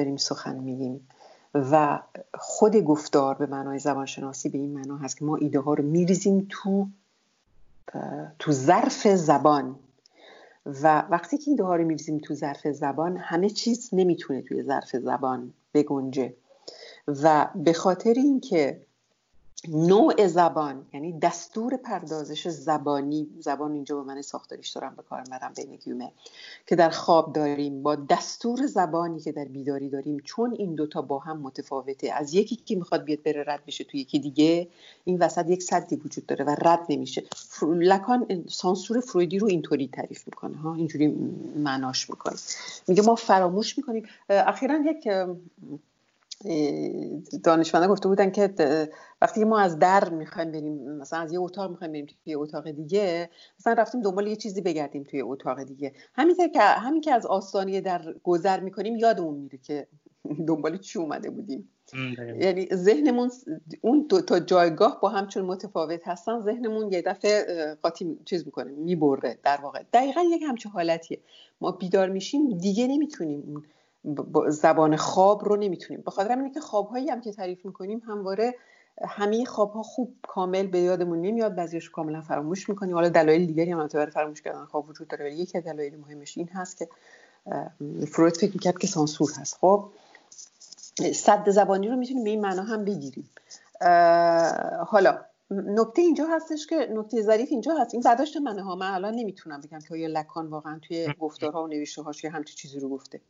[0.00, 1.08] داریم سخن میگیم.
[1.54, 2.00] و
[2.34, 5.84] خود گفتار به معنای زبان شناسی به این معنا هست که ما ایده ها رو
[5.84, 6.86] میریزیم تو
[8.38, 9.76] تو ظرف زبان.
[10.66, 14.96] و وقتی که ایده ها رو میریزیم تو ظرف زبان همه چیز نمی‌تونه توی ظرف
[14.96, 16.34] زبان بگنجه.
[17.08, 18.80] و به خاطر اینکه
[19.68, 25.52] نوع زبان یعنی دستور پردازش زبانی زبان اینجا به من ساختاریش دارم به کار مرم
[25.56, 26.12] بین گیومه
[26.66, 31.18] که در خواب داریم با دستور زبانی که در بیداری داریم چون این دوتا با
[31.18, 34.68] هم متفاوته از یکی که می‌خواد بیاد بره رد بشه تو یکی دیگه
[35.04, 37.22] این وسط یک صدی وجود داره و رد نمیشه.
[37.62, 41.06] لکان سانسور فرویدی رو اینطوری تعریف می‌کنه ها اینجوری
[41.56, 42.36] معناش می‌کنه.
[42.88, 44.06] میگه ما فراموش می‌کنیم.
[44.28, 45.08] اخیرا یک
[47.44, 48.54] دانشمندا گفته بودن که
[49.22, 53.30] وقتی ما از در می‌خوایم بریم مثلا از یه اتاق می‌خوایم بریم توی اتاق دیگه
[53.60, 55.92] مثلا رفتیم دنبال یه چیزی بگردیم توی اتاق دیگه.
[56.14, 59.86] همین که همین که از آستانه در گذر می‌کنیم یادمون میره که
[60.48, 61.68] دنبال چی اومده بودیم.
[62.40, 63.30] یعنی ذهنمون
[63.80, 67.44] اون دو تا جایگاه با هم چون متفاوت هستن ذهنمون یه دفعه
[67.82, 69.82] قاطی چیز می‌کنه می‌بره در واقع.
[69.92, 71.18] دقیقا یک همچه حالتیه.
[71.60, 73.62] ما بیدار میشیم دیگه نمی‌تونیم
[74.48, 76.02] زبان خواب رو نمی‌تونیم.
[76.02, 78.54] به خاطر اینه که خوابهایی هم که تعریف می‌کنیم همواره
[79.08, 81.54] همه خواب ها خوب کامل به یادمون نمیاد.
[81.54, 82.94] بعضیش کاملا فراموش می‌کنیم.
[82.94, 86.38] حالا دلایل دیگری هم برای فراموش کردن خواب وجود داره ولی یکی از دلایل مهمش
[86.38, 86.88] این هست که
[88.08, 89.58] فروید فکر می‌کرد که سانسور هست.
[89.60, 89.84] خب
[91.14, 93.30] صد زبانی رو می‌تونیم به این معنا هم بگیریم.
[94.86, 95.18] حالا
[95.50, 97.94] نکته اینجا هستش که نکته ظریف اینجا هست.
[97.94, 98.74] این برداشت منه ها.
[98.74, 102.80] من الان نمی‌تونم بگم که آیا لکان واقعا توی گفتارها و نوشته هاش همچی چیزی
[102.80, 103.20] رو گفته.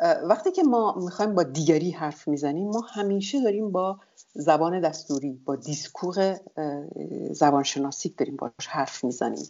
[0.00, 3.98] وقتی که ما می‌خوایم با دیگری حرف می‌زنیم ما همیشه داریم با
[4.34, 6.40] زبان دستوری با دیسکور
[7.30, 9.48] زبانشناسی داریم باش حرف می‌زنیم.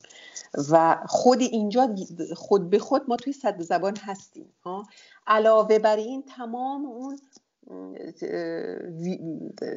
[0.70, 1.94] و خود اینجا
[2.36, 4.84] خود به خود ما توی صد زبان هستیم ها.
[5.26, 7.18] علاوه بر این تمام اون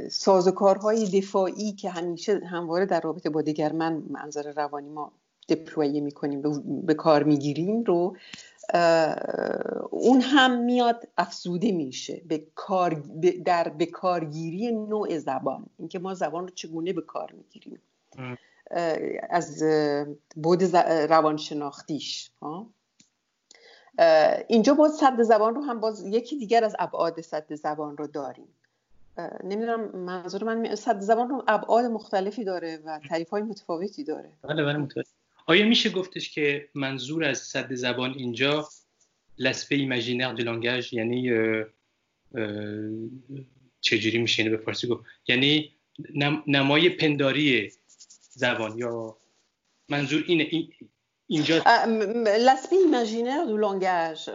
[0.10, 5.12] سازوکارهای دفاعی که همیشه همواره در رابطه با من منظر روانی ما
[5.50, 6.42] دپلویه می‌کنیم
[6.86, 8.16] به کار می‌گیریم رو
[9.90, 13.04] اون هم میاد افزوده میشه به کار
[13.46, 15.66] در به کارگیری نوع زبان.
[15.80, 17.82] اینکه ما زبان رو چگونه به کار می‌گیریم.
[19.30, 19.64] از
[20.36, 22.32] بود روانشناختیش
[24.48, 28.48] اینجا باز صد زبان رو هم باز یکی دیگر از ابعاد صد زبان رو داریم.
[29.44, 34.30] نمی‌دونم منظور من صد زبان رو ابعاد مختلفی داره و تعریف های متفاوتی داره.
[34.42, 34.88] بله بله
[35.46, 38.68] آیا میشه گفتش که منظور از صد زبان اینجا
[39.38, 41.32] لسپه ایمجینر دو لانگاژ یعنی
[43.82, 45.72] چجوری میشه اینو به فارسی گفت؟ یعنی
[46.48, 47.72] نمای پنداری
[48.30, 49.18] زبان یا
[49.90, 50.74] منظور اینه این
[51.28, 51.62] اینجا
[52.40, 54.30] l'aspect imaginaire du langage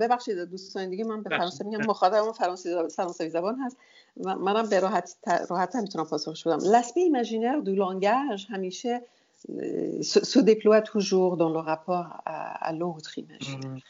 [0.00, 3.76] ببخشید دوستان دیگه من به فرانسه میگم مخاطبم فرانسه فرانسوی زبان هست
[4.16, 5.16] منم به راحت
[5.50, 6.76] راحت می‌تونم پاسخ بدم.
[6.76, 9.02] l'aspect imaginaire du langage همیشه
[10.02, 13.82] se déploie toujours dans le rapport à, à l'autre imaginaire.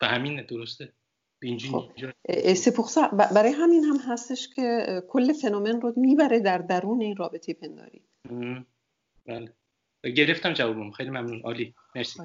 [0.00, 0.92] بله همین درسته.
[2.56, 7.16] c'est pour ça برای همین هم هستش که کل phénomène رو می‌بره در درون این
[7.16, 8.02] رابطه پنداری
[9.26, 9.52] بله.
[10.16, 11.42] گرفتم جوابم خیلی ممنون.
[11.42, 11.74] عالی.
[11.94, 12.18] مرسی.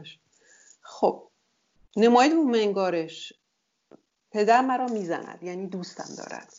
[0.81, 1.27] خب.
[1.97, 3.33] نماید بوم انگارش
[4.31, 6.53] پدر مرا می‌زند یعنی دوستم دارد.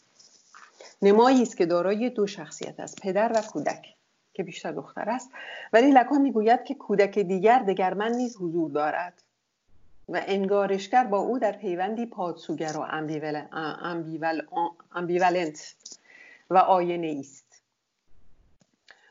[1.03, 3.96] نمایی است که دارای دو شخصیت است پدر و کودک.
[4.37, 5.31] که بیشتر دختر است.
[5.73, 9.23] ولی لکان می‌گوید که کودک دیگر دگرمن نیز حضور دارد.
[10.09, 12.81] و انگارشگر با او در پیوندی پادسوگر و
[14.95, 15.75] امبیولنت
[16.51, 17.63] و آینه است.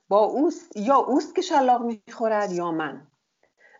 [0.07, 3.07] با اوست یا اوست که شلاق می‌خورد یا من.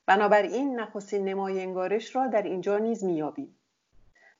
[0.06, 3.56] بنابراین نخستین نمای انگارش را در اینجا نیز مییابیم.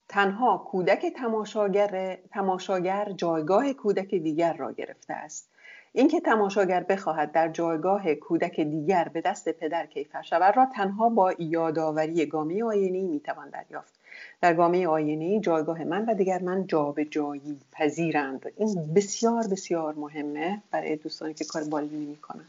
[0.10, 5.55] تنها کودک تماشاگر, تماشاگر جایگاه کودک دیگر را گرفته است.
[5.98, 11.34] اینکه تماشاگر بخواهد در جایگاه کودک دیگر به دست پدر کیفر شود را تنها با
[11.40, 13.94] یادآوری گامه آینه ای می‌توان دریافت.
[14.42, 16.68] در گامه آینه جایگاه من و دیگر من
[17.10, 18.52] جابجایی پذیرند.
[18.58, 22.46] این بسیار بسیار مهمه برای دوستانی که کار بالینی نمی‌کنن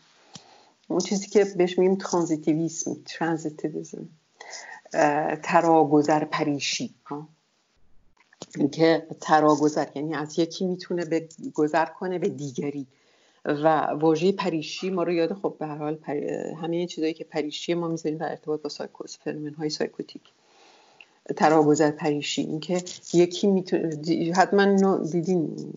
[0.89, 4.09] اون چیزی که بهش میگیم transitivisme transitivisme
[5.43, 7.29] تراگذر پریشی ها.
[8.57, 12.87] اینکه تراگذر یعنی از یکی می‌تونه به گذر کنه به دیگری.
[13.47, 15.99] و واژه پریشی ما رو یاد خب به هر حال
[16.63, 20.23] همه چیزایی که پریشی ما می‌ذاریم در ارتباط با psychose phénomène های psychotic.
[21.37, 22.83] تراگذر پریشی اینکه
[23.15, 24.01] یکی می‌تونه
[24.37, 25.73] حتما دیدین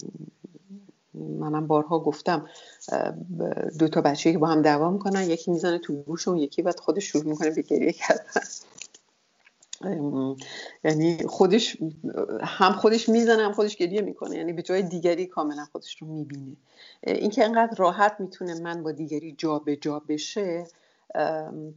[1.13, 2.45] منم بارها گفتم
[3.79, 6.79] دو تا بچه که با هم دعوا می‌کنن یکی می‌زنه تو گوش اون یکی بعد
[6.79, 8.41] خودش شروع می‌کنه به گریه کردن.
[10.83, 11.77] یعنی خودش
[12.41, 14.35] هم خودش می‌زنه هم خودش گریه می‌کنه.
[14.35, 16.55] یعنی به جای دیگری کاملا خودش رو می‌بینه.
[17.03, 20.67] اینکه انقدر راحت می‌تونه من با دیگری جا به جا بشه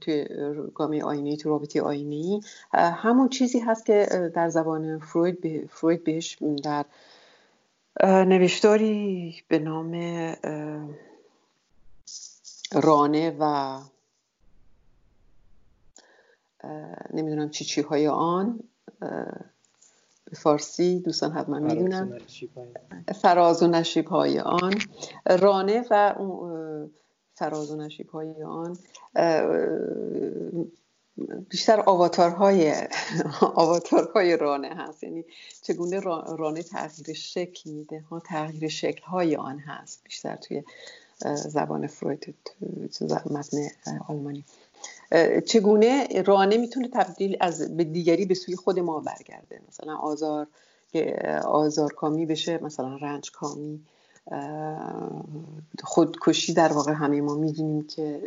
[0.00, 0.26] توی
[0.74, 2.40] گامه آینه تو رابطه آینه
[2.74, 6.84] همون چیزی هست که در زبان فروید, به فروید بهش در
[8.24, 9.92] نوشتاری به نام
[12.72, 13.78] رانه و
[17.12, 18.60] نمی‌دونم چی چی های آن.
[20.24, 22.20] به فارسی دوستان حتما می‌دونن.
[23.22, 24.74] فراز و نشیب های آن.
[25.26, 26.14] رانه و
[27.34, 28.78] فراز و نشیب های آن
[31.48, 32.74] بیشتر آواتارهای
[33.40, 35.04] آواتارهای رانه هست.
[35.04, 35.24] یعنی
[35.62, 36.00] چگونه
[36.38, 40.04] رانه تغییر شکل میده ها تغییر شکل های آن هست.
[40.04, 40.62] بیشتر توی
[41.34, 42.34] زبان فروید
[43.30, 43.68] متن
[44.08, 44.44] آلمانی.
[45.46, 50.46] چگونه رانه می‌تونه تبدیل از به دیگری به سوی خود ما برگرده؟ مثلا آزار
[51.44, 53.80] آزارکامی بشه مثلا رنج کامی
[55.84, 58.20] خودکشی در واقع همه ما می‌دونیم که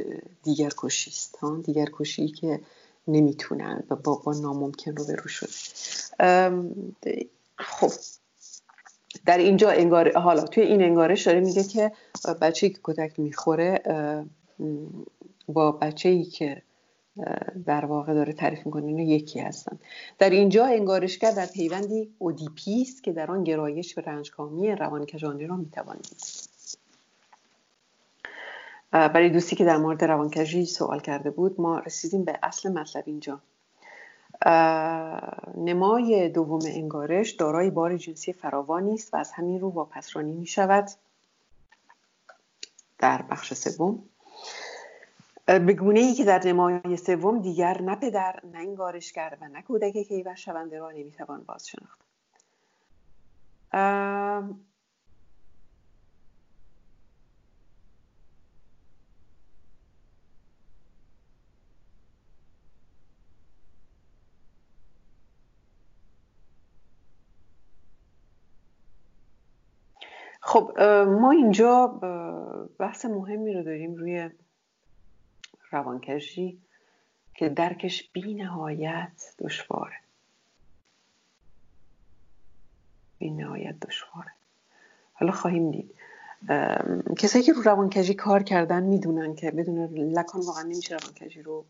[0.44, 2.60] دیگر کشی است دیگر کشی که
[3.08, 5.52] نمی‌تونن و با, با ناممکن رو برو شده
[7.58, 7.92] خب.
[9.26, 11.92] در اینجا انگار حالا توی این انگارش داره میگه که
[12.42, 13.84] بچه که کتک می‌خوره
[15.48, 16.62] با بچه ای که
[17.66, 19.80] در واقع داره تعریف می‌کنه اینو یکی هستن.
[20.20, 25.56] در اینجا انگارشگر در پیوندی اودیپی است که در آن گرایش به رنجکامی روانکجانی را
[25.56, 26.18] می‌توانید.
[28.92, 33.42] برای دوستی که در مورد روانکجی سوال کرده بود ما رسیدیم به اصل مطلب اینجا.
[35.58, 40.90] نمای دوم انگارش دارای بار جنسی فراوانی است و از همین رو واپسرانی می شود
[42.98, 44.04] در بخش سوم
[45.48, 49.98] به گونه ای که در نمای سوم دیگر نه پدر نه انگارشگر و نه کودک
[49.98, 52.06] کیور شونده را نمی‌توان باز شناخت
[70.42, 70.82] خب
[71.22, 71.88] ما اینجا
[72.80, 74.30] بحث مهمی رو داریم روی
[75.72, 76.58] روانکشی
[77.34, 79.96] که درکش بی نهایت دشواره.
[83.18, 84.32] بی نهایت دشواره.
[85.14, 85.96] حالا خواهیم دید.
[87.18, 91.66] کسایی که رو روانکشی کار کردن می‌دونن که بدون لکان واقعا نمیشه روانکشی رو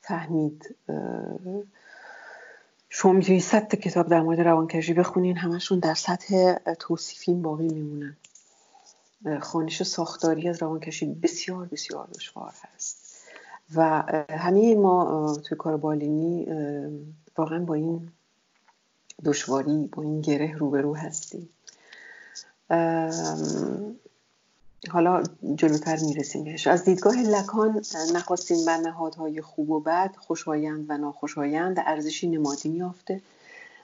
[0.00, 0.76] فهمید.
[2.88, 8.16] شما می‌تونید صد کتاب در مورد روانکشی بخونین همشون در سطح توصیفین باقی میمونن.
[9.40, 13.08] خانش ساختاری از روانکشی بسیار بسیار دشوار هست.
[13.74, 13.82] و
[14.30, 16.46] همه ما توی کار بالینی
[17.36, 18.10] واقعا با این
[19.24, 21.48] دشواری با این گره روبرو هستیم.
[24.90, 25.22] حالا
[25.54, 27.82] جلوتر می‌رسیم بهش از دیدگاه لکان
[28.14, 33.20] نخواستین بر نهادهای خوب و بد خوشایند و ناخوشایند ارزشی نمادین یافته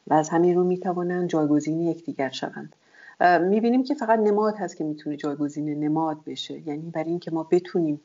[0.06, 2.76] و از همین رو می‌توانند جایگزین یکدیگر شوند.
[3.20, 6.68] می‌بینیم که فقط نماد هست که می‌تونه جایگزین نماد بشه.
[6.68, 8.00] یعنی برای اینکه ما بتونیم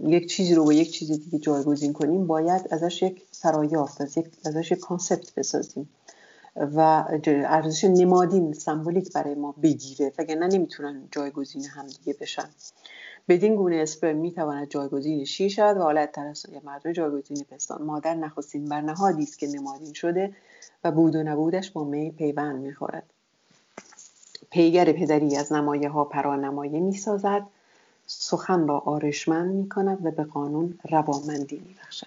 [0.00, 4.26] یک چیزی رو با یک چیز دیگه جایگزین کنیم باید ازش یک فرایافت از یک
[4.44, 5.88] ازش یک concept بسازیم.
[6.56, 12.48] و ارزش نمادین سمبولیک برای ما بگیره وگرنه نمی‌تونن جایگزین هم دیگه بشن.
[13.28, 16.18] بدین گونه اسپرم می‌تواند جایگزین شیر شود و آلت
[16.52, 17.82] یا مردم جایگزین پستان.
[17.82, 20.32] مادر نخستین بر نهادی است که نمادین شده
[20.84, 23.15] و بود و نبودش با می پیوند می‌خورد.
[24.50, 27.46] پیگر پدری از نمایه ها پرانمایه می سازد
[28.06, 32.06] سخن را آرشمند می کند و به قانون روامندی می بخشد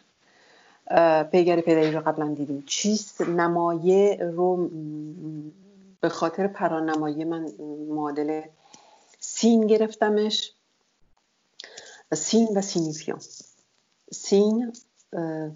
[1.32, 2.64] پیگر پدری رو قبلا دیدیم.
[2.68, 4.70] چیست؟ نمایه رو
[6.02, 7.52] به خاطر پرانمایه من
[7.90, 8.42] معادل
[9.20, 10.54] سین گرفتمش.
[12.14, 13.20] سین و سینیفیون.
[14.12, 14.74] signe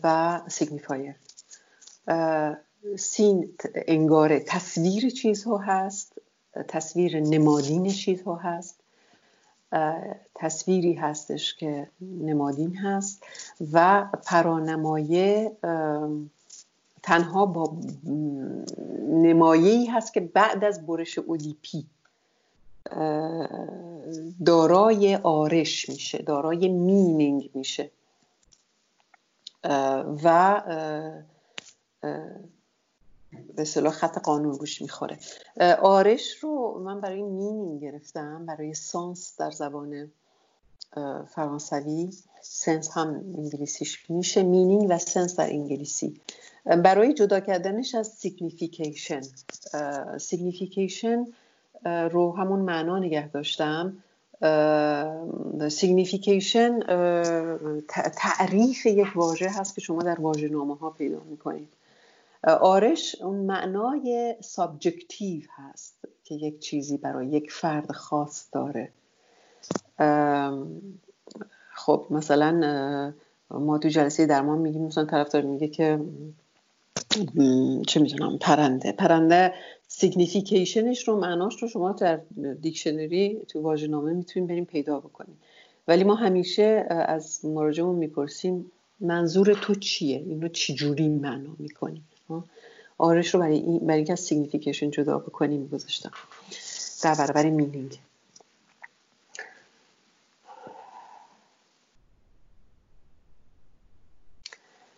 [0.04, 1.16] و signifier.
[2.98, 6.14] signe انگاره تصویر چیزها هست.
[6.68, 8.80] تصویر نمادین چیزها هست.
[10.36, 13.24] تصویری هستش که نمادین هست
[13.74, 15.52] و پرانمایه
[17.04, 17.78] تنها با
[19.10, 21.86] نمایه هست که بعد از برش اودیپی
[24.46, 27.92] دارای آرش میشه دارای meaning میشه.
[30.24, 30.62] و
[33.56, 35.20] به اصطلاح خط قانون روش می‌خوره.
[35.82, 40.12] آرش رو من برای meaning گرفتم برای sens در زبان
[41.28, 42.10] فرانسوی.
[42.42, 43.08] sense هم
[43.38, 46.22] انگلیسیش میشه meaning و sense در انگلیسی.
[46.66, 49.22] برای جدا کردنش از signification
[50.20, 51.26] signification
[51.86, 53.98] رو همون معنا نگه داشتم.
[55.70, 56.80] signification
[58.16, 61.70] تعریف یک واژه هست که شما در واژه نامه ها پیدا می‌کنید.
[62.44, 68.90] آرش اون معنای subjective هست که یک چیزی برای یک فرد خاص داره.
[71.74, 73.14] خب مثلا
[73.50, 76.00] ما تو جلسه درمان میگیم مثلا طرف داره میگه که
[77.88, 78.92] چه می‌دونم پرنده.
[78.92, 79.54] پرنده
[79.88, 82.20] signification ش رو معناش رو شما در
[82.62, 85.38] دیکشنری تو واژه‌نامه می‌تونیم بریم پیدا بکنیم.
[85.88, 92.08] ولی ما همیشه از مراجعمون می‌پرسیم منظور تو چیه؟ این رو چجوری معنا می‌کنیم
[92.98, 96.12] آرش رو برای, این برای اینکه از signification جدا بکنیم گذاشتم
[97.04, 98.00] در برابر meaning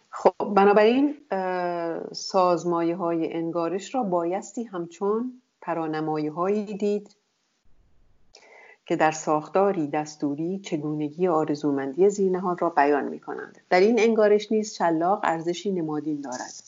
[0.09, 1.15] خب بنابراین
[2.11, 7.15] سازمایه های انگارش را بایستی همچون پرانمایه هایی دید
[8.85, 13.61] که در ساختاری دستوری چگونگی آرزومندی زیرنهاد را بیان می کنند.
[13.69, 16.64] در این انگارش نیز شلاق ارزشی نمادین دارد.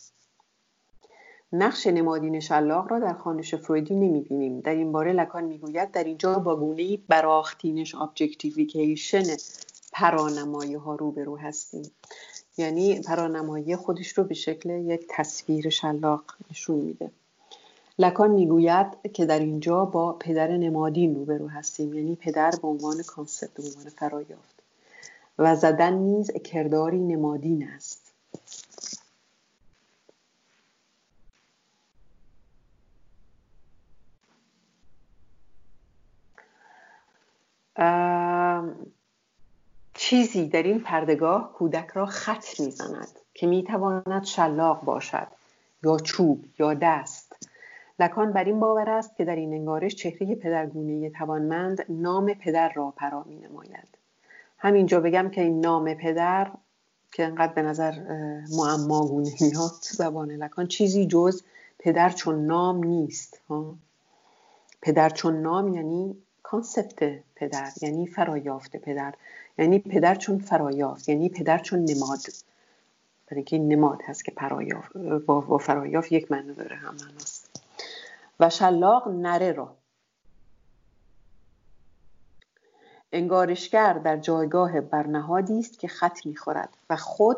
[1.54, 4.60] نقش نمادین شلاق را در خانش فرویدی نمی‌بینیم.
[4.60, 9.24] در این باره لکان می‌گوید در اینجا با گونه براختینش objectification
[9.94, 11.92] پرانمایه ها روبرو هستیم.
[12.58, 17.12] یعنی پرانمایه خودش رو به شکل یک تصویر شلاق نشون میده.
[18.00, 21.94] لکان می‌گوید که در اینجا با پدر نمادین روبرو هستیم.
[21.94, 24.64] یعنی پدر به عنوان کانسپت به عنوان فرایافت.
[25.40, 28.07] و زدن نیز کرداری نمادین است.
[39.94, 45.28] چیزی در این پردگاه کودک را خط می‌زند که می‌تواند شلاق باشد
[45.84, 47.50] یا چوب یا دست.
[48.00, 52.94] لکان بر این باور است که در این انگارش چهره پدرگونه توانمند نام پدر را
[52.98, 53.98] پرا می نماید
[54.58, 56.52] همینجا بگم که این نام پدر
[57.12, 57.94] که انقدر به نظر
[58.58, 61.44] معماگونه میاد زبان لکان چیزی جز
[61.80, 63.42] پدر چون نام نیست
[64.82, 66.18] پدر چون نام یعنی
[66.50, 69.14] کانسپت پدر یعنی فرایافت پدر.
[69.58, 72.20] یعنی پدر چون فرایافت یعنی پدر چون نماد.
[73.28, 77.62] برای اینکه نماد هست که پرایافت با, فرایافت یک معنی داره هم معناست
[78.40, 79.76] و شلاق نره را.
[83.12, 87.38] انگارشگر در جایگاه برنهادی است که خط می‌خورد و خود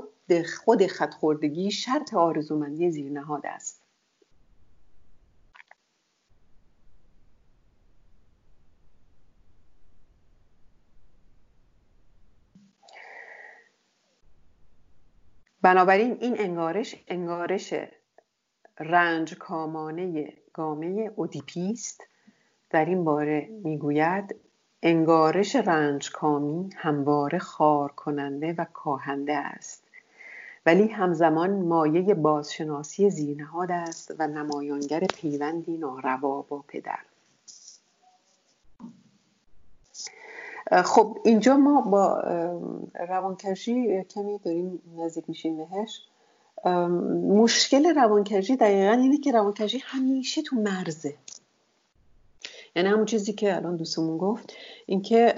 [0.66, 3.79] خود خط خوردگی شرط آرزومندی زیرنهاد است.
[15.62, 17.74] بنابراین این انگارش انگارش
[18.80, 22.04] رنج کامانه گامه اودیپیست
[22.70, 24.36] در این باره می‌گوید
[24.84, 29.84] انگارش رنج کامی همواره خار کننده و کاهنده است.
[30.66, 37.00] ولی همزمان مایه بازشناسی زیرنهاد است و نمایانگر پیوندی ناروا با پدر.
[40.72, 42.22] خب اینجا ما با
[43.10, 46.02] روانکشی کمی داریم نزدیک میشیم بهش.
[47.28, 51.14] مشکل روانکشی دقیقا اینه که روانکشی همیشه تو مرزه.
[52.76, 54.54] یعنی همون چیزی که الان دوستمون گفت
[54.86, 55.34] اینکه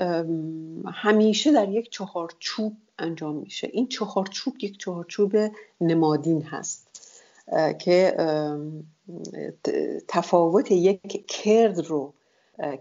[0.93, 3.69] همیشه در یک چهارچوب انجام میشه.
[3.73, 5.35] این چهارچوب یک چهارچوب
[5.81, 6.87] نمادین هست
[7.79, 8.15] که
[10.07, 12.13] تفاوت یک کرد رو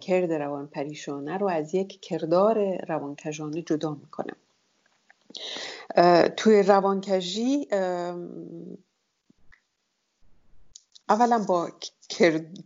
[0.00, 4.32] کرد روان پریشانه رو از یک کردار روانکجانه جدا می‌کنه.
[6.36, 7.68] توی روانکجی
[11.08, 11.70] اولا با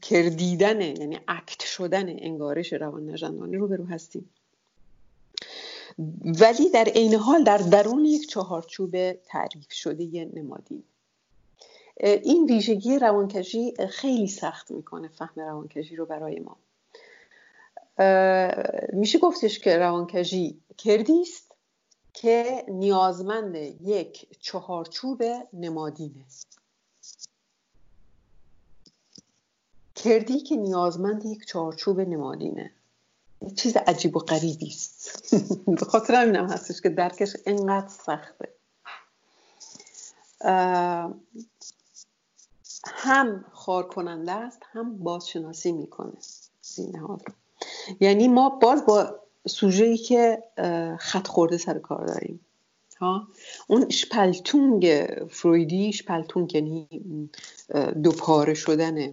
[0.02, 4.30] کردیدن یعنی اکت شدن انگارش روان نجندانی رو برو هستیم.
[6.40, 10.84] ولی در عین حال در درون یک چهارچوب تعریف شده نمادین.
[12.00, 16.56] این ویژگی روانکجی خیلی سخت می‌کنه فهم روانکجی رو برای ما.
[18.92, 21.54] میشه گفتش که روانکجی کردی است
[22.12, 25.22] که نیازمند یک چهارچوب
[25.52, 26.24] نمادینه.
[29.94, 32.72] کردی که نیازمند یک چهارچوب نمادینه.
[33.56, 35.34] چیز عجیب و غریبی است
[35.80, 38.48] به خاطر همینم هستش که درکش انقدر سخته.
[42.86, 46.12] هم خار کننده است هم بازشناسی می‌کنه.
[46.62, 47.34] زینهاد رو
[48.00, 50.42] یعنی ما باز با سوژه ای که
[50.98, 52.40] خط خورده سر کار داریم.
[53.00, 53.28] ها؟
[53.66, 56.88] اون شپلتونگ فرویدی شپلتونگ یعنی
[58.02, 59.12] دوپاره شدن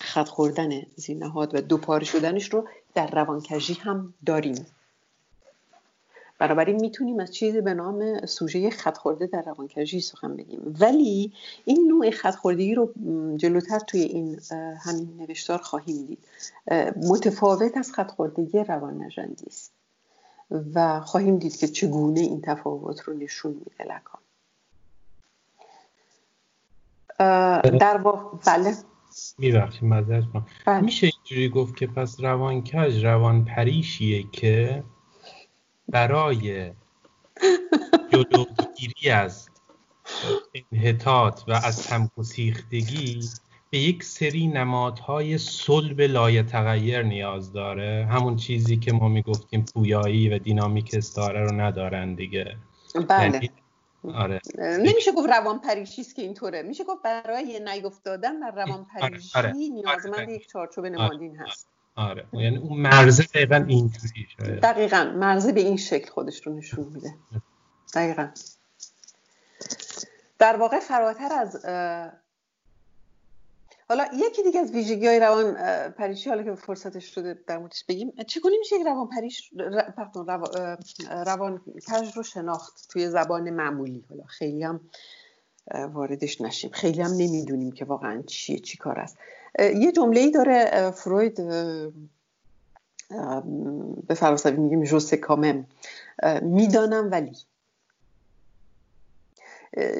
[0.00, 4.66] خط خوردن زینهاد و دوپاره شدنش رو در روانکجی هم داریم.
[6.38, 10.76] بنابراین می‌تونیم از چیزی به نام سوژه خط خورده در روانکجی سخن بگیم.
[10.80, 11.32] ولی
[11.64, 12.92] این نوع خط خوردگی رو
[13.36, 14.40] جلوتر توی این
[14.80, 16.18] همین نوشتار خواهیم دید.
[16.96, 19.72] متفاوت از خط خوردگی روان نجندی است.
[20.74, 24.20] و خواهیم دید که چگونه این تفاوت رو نشون میده لکان.
[27.78, 28.74] در واقع بله.
[29.38, 29.90] میبخشید
[30.66, 30.80] بله.
[30.80, 34.84] میشه اینجوری گفت که پس روانکج روان پریشیه که
[35.88, 36.72] برای
[38.12, 39.48] جلوگیری از
[40.72, 43.20] انحطاط و از همگسیختگی
[43.70, 50.38] به یک سری نمادهای صلب لایتغیر نیاز داره همون چیزی که ما می‌گفتیم پویایی و
[50.38, 52.56] دینامیک استاره رو ندارن دیگه
[53.08, 53.50] بله یعنی
[54.14, 54.40] آره.
[54.58, 59.38] نمیشه گفت روان پریشی است که اینطوره میشه گفت برای نیفتادن در روان آره، پریشی
[59.38, 59.52] آره.
[59.52, 60.32] نیازمند آره.
[60.32, 62.26] یک چارچوب نمادین هست آره.
[62.32, 64.60] یعنی اون مرزه دقیقا اینجوری شاید.
[64.60, 67.14] دقیقا مرزه به این شکل خودش رو نشون میده.
[67.94, 68.28] دقیقا.
[70.38, 71.66] در واقع فراتر از
[73.88, 75.54] حالا یکی دیگه از ویژگی های روان
[75.90, 79.50] پریشی حالا که فرصتش شده در موردش بگیم چگونه میشه یک روان پریش
[79.96, 80.26] پردون
[81.26, 81.60] روان
[81.92, 84.80] کج رو شناخت توی زبان معمولی؟ حالا خیلی هم
[85.74, 86.70] واردش نشیم.
[86.70, 89.18] خیلی هم نمی‌دونیم که واقعا چیه چی کار است.
[89.58, 91.36] یه جمله ای داره فروید
[94.06, 95.66] به فرانسوی میگیم جوسه کامم
[96.42, 97.36] می‌دانم ولی.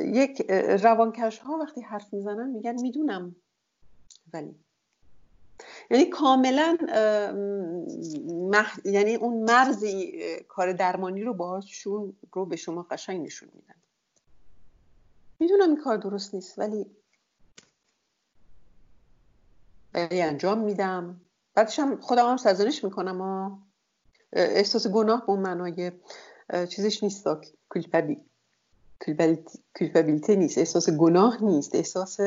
[0.05, 0.51] یک
[0.83, 3.37] روانکش ها وقتی حرف می‌زنن میگن می‌دونم
[4.33, 4.55] ولی.
[5.91, 6.77] یعنی کاملا
[8.85, 10.13] یعنی اون مرزی
[10.49, 13.75] کار درمانی رو باهاشون رو به شما قشنگ نشون میدن.
[15.41, 16.87] می‌دونم این کار درست نیست ولی
[19.97, 21.21] ولی انجام میدم.
[21.55, 23.51] بعدش هم خودم هم سرزنش می‌کنم و
[24.33, 25.93] احساس گناه به اون معنای
[26.69, 27.25] چیزش نیست
[29.79, 30.59] کلپبیلیته نیست.
[30.59, 31.75] احساس گناه نیست.
[31.75, 32.19] احساس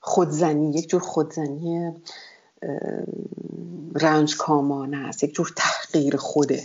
[0.00, 1.92] خودزنی یک جور خودزنی
[3.94, 5.24] رنج کامانه است.
[5.24, 6.64] یک جور تحقیر خوده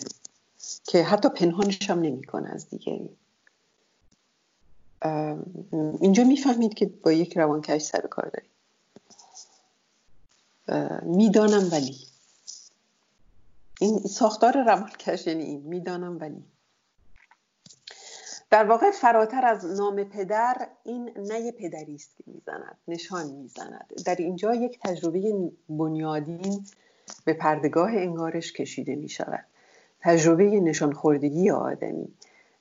[0.83, 3.09] که حتی پنهانش هم نمی‌کنه از دیگری
[6.01, 8.51] اینجا می‌فهمید که با یک روانکش سر کار دارید.
[11.03, 11.97] می‌دانم ولی.
[13.79, 16.43] این ساختار روانکش یعنی این می‌دانم ولی.
[18.49, 23.91] در واقع فراتر از نام پدر این نه پدری است که می‌زند نشان می‌زند.
[24.05, 26.65] در اینجا یک تجربه بنیادین
[27.25, 29.45] به پردگاه انگارش کشیده می شود
[29.99, 32.13] تجربه نشان خوردگی آدمی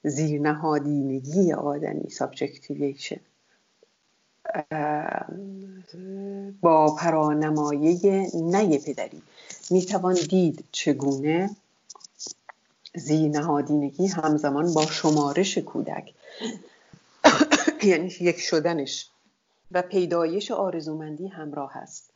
[0.05, 3.21] زیرنهادینگی آدمی subjectivation
[6.61, 9.23] با پرانمایه نام پدری.
[9.71, 11.51] می‌توان دید چگونه
[12.95, 16.15] زیرنهادینگی همزمان با شمارش کودک
[17.83, 19.11] یعنی یک شدنش
[19.71, 22.11] و پیدایش آرزومندی همراه است.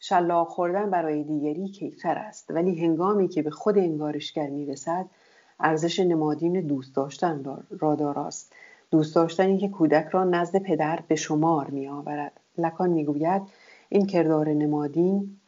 [0.00, 5.06] شلاق خوردن برای دیگری کیفر است ولی هنگامی که به خود انگارشگر می‌رسد
[5.60, 7.44] ارزش نمادین دوست داشتن
[7.80, 8.52] را داراست.
[8.90, 13.42] دوست داشتنی که کودک را نزد پدر به شمار می آورد لکان می‌گوید
[13.88, 15.40] این کردار نمادین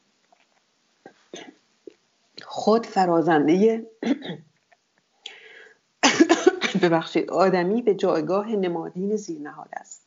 [2.43, 3.87] خود فرازنده
[6.83, 10.03] ببخشید آدمی به جایگاه نمادین زیرنهاد است.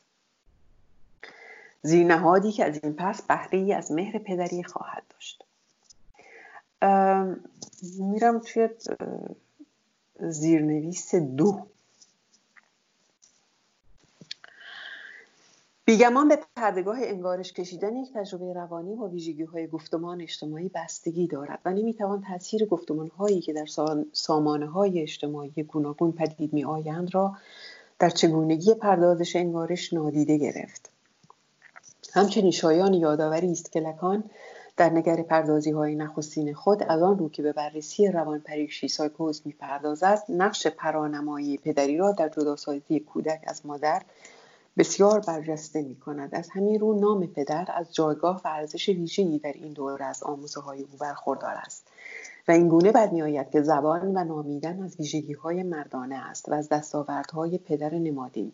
[1.82, 5.44] زیرنهادی که از این پس بهره از مهر پدری خواهد داشت.
[7.98, 8.68] میرم توی
[10.20, 11.66] زیرنویس دو.
[15.92, 21.58] بیگمان به پردگاه انگارش کشیدن یک تجربه روانی با ویژگی های گفتمان اجتماعی بستگی دارد
[21.64, 23.66] و نمی‌توان تاثیر گفتمان هایی که در
[24.12, 27.32] سامانه های اجتماعی گوناگون پدید می آیند را
[27.98, 30.90] در چگونگی پردازش انگارش نادیده گرفت.
[32.14, 34.24] همچنین شایان یادآوری است که لکان
[34.76, 39.42] در نگر پردازی های نخستین خود از آن رو که به بررسی روان پریشی سایکوز
[39.44, 44.02] می‌پردازد نقش پرانمایی پدری را در جداسازی کودک از مادر
[44.78, 46.34] بسیار برجسته می کند.
[46.34, 50.60] از همین رو نام پدر از جایگاه و ارزش ویژه‌ای در این دوره از آموزه
[50.60, 51.88] های او برخوردار است.
[52.48, 56.48] و این گونه بد می آید که زبان و نامیدن از ویژگی های مردانه است
[56.48, 58.52] و از دستاوردهای پدر نمادین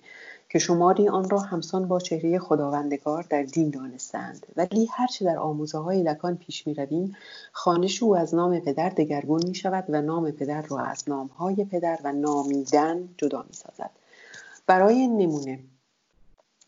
[0.48, 4.46] که شماری آن را همسان با چهره خداوندگار در دین دانستند.
[4.56, 7.16] ولی هرچه در آموزه های لکان پیش می رویم
[7.52, 11.64] خانش او از نام پدر دگرگون می شود و نام پدر را از نام های
[11.64, 13.90] پدر و نامیدن جدا می سازد
[14.66, 15.58] برای نمونه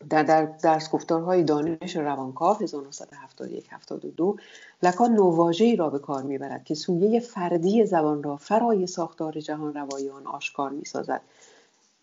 [0.09, 4.41] در, در درس گفتارهای دانش روانکاو 1971-72
[4.83, 10.09] لکان نوواژه‌ای را به کار می‌برد که سویه فردی زبان را فرای ساختار جهان روایی
[10.09, 11.21] آن آشکار می‌سازد.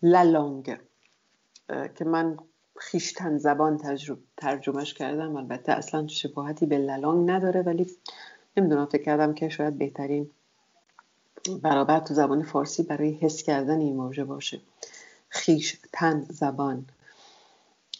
[0.01, 0.77] لالانگ
[1.95, 2.37] که من
[2.77, 3.81] خیشتن زبان
[4.37, 7.87] ترجمهش کردم البته اصلا شباهتی به لالانگ نداره ولی
[8.57, 10.29] نمی‌دونم فکر کردم که شاید بهترین
[11.61, 14.61] برابر تو زبان فارسی برای حس کردن این واژه باشه.
[15.29, 16.85] خیشتن زبان.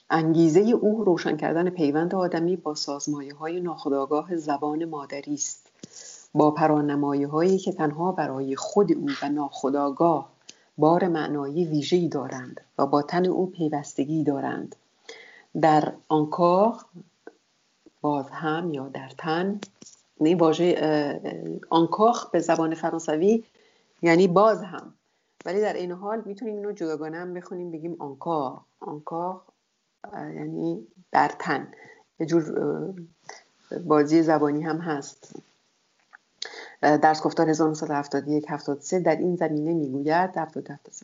[0.10, 5.70] انگیزه او روشن کردن پیوند آدمی با سازمایه های ناخودآگاه زبان مادری است.
[6.34, 10.30] با پرانمایه هایی که تنها برای خود او و ناخودآگاه
[10.78, 14.76] بار معنایی ویژه‌ای دارند و با تن او پیوستگی دارند.
[15.62, 16.76] در آنکار
[18.02, 19.60] باز هم یا در تن
[20.22, 23.44] این واژه آنکاخ به زبان فرانسوی
[24.02, 24.94] یعنی باز هم.
[25.46, 28.62] ولی در این حال می‌تونیم اینو جداگانه هم بخونیم بگیم آنکار.
[28.80, 29.42] آنکار
[30.14, 31.72] یعنی در تن.
[32.20, 32.94] یه جور
[33.86, 35.36] بازی زبانی هم هست.
[36.82, 40.32] درس گفتار 1971 73 در این زمینه می‌گوید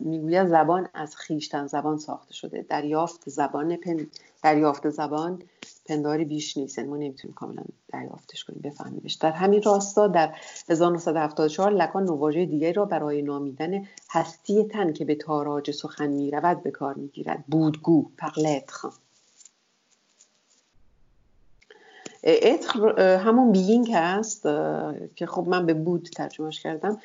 [0.02, 2.66] می‌گوید زبان از خیشتن زبان ساخته شده.
[2.70, 4.08] دریافت زبان پن...
[4.44, 5.42] دریافت زبان
[5.86, 6.78] پنداری بیش نیست.
[6.78, 10.36] یعنی ما نمی‌تونیم کاملا دریافتش کنیم بفهمیمش در همین راستا در
[10.70, 16.72] 1974 لکان نواژه دیگری را برای نامیدن هستی تن که به تاراج سخن می‌رود به
[16.72, 17.44] کار می‌گیرد.
[17.48, 18.86] بودگو پقلتخ
[22.24, 24.44] اتر همون بیینگ هست
[25.16, 26.98] که خب من به بود ترجمهش کردم.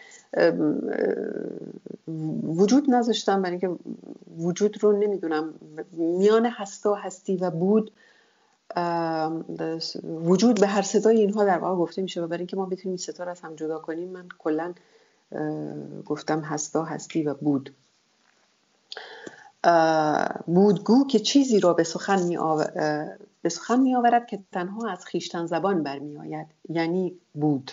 [2.43, 3.83] وجود نذاشتم برای اینکه
[4.39, 5.55] وجود رو نمی‌دونم.
[5.93, 7.93] میان هستا هستی و بود
[10.05, 13.25] وجود به هر صدای اینها در واقع گفته میشه و برای اینکه ما بتونیم ستا
[13.25, 14.75] رو از هم جدا کنیم من کلا
[16.07, 17.75] گفتم هستا هستی و بود.
[20.47, 22.39] بودگو که چیزی را به سخن می,
[23.43, 27.73] به سخن می آورد که تنها از خیشتن زبان برمی آید یعنی بود.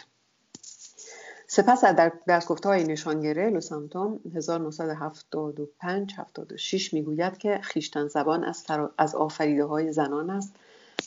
[1.48, 8.66] سپس در درس گفته های نشانگره لوسانتوم 1975 76 می‌گوید که خیشتن زبان از,
[8.98, 10.54] از آفریده های زنان است.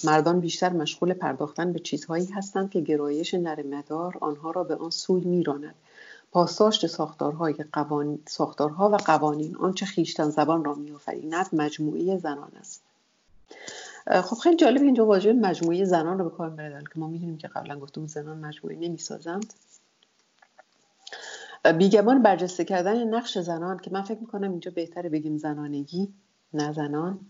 [0.05, 5.25] مردان بیشتر مشغول پرداختن به چیزهایی هستند که گرایش نرمدار آنها را به آن سوی
[5.25, 5.75] میراند.
[6.33, 12.83] پاسداشت ساختارهای قوانین ساختارها و قوانین آنچه خیشتن زبان را میآفریند مجموعه زنان است.
[14.23, 17.49] خب خیلی جالب اینجا واژه مجموعه زنان رو به کار بردن که ما می‌دونیم که
[17.49, 19.55] قبلا بود زنان مجموعه نمی‌سازند.
[21.79, 26.09] بیگمان برجسته کردن نقش زنان که من فکر می‌کنم اینجا بهتره بگیم زنانگی.
[26.55, 27.21] نه زنان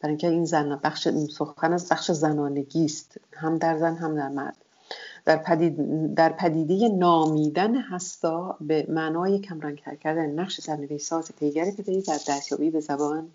[0.00, 3.20] برای اینکه این زن بخش سخن از بخش زنانگی است.
[3.32, 4.56] هم در زن هم در مرد.
[5.24, 12.18] در, پدید در پدیده نامیدن هستا به معنای کمرنگ کردن نقش سرنوشت پیگر پدری در
[12.28, 13.30] دستیابی به زبان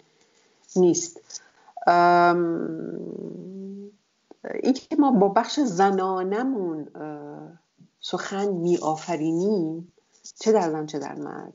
[0.75, 1.21] نیست.
[4.63, 6.87] اینکه ما با بخش زنانمون
[8.01, 9.93] سخن می آفرینیم
[10.39, 11.53] چه در زن چه در مرد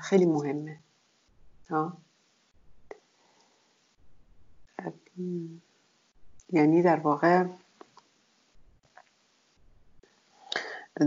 [0.00, 0.78] خیلی مهمه.
[1.70, 1.96] ها.
[6.52, 7.44] یعنی در واقع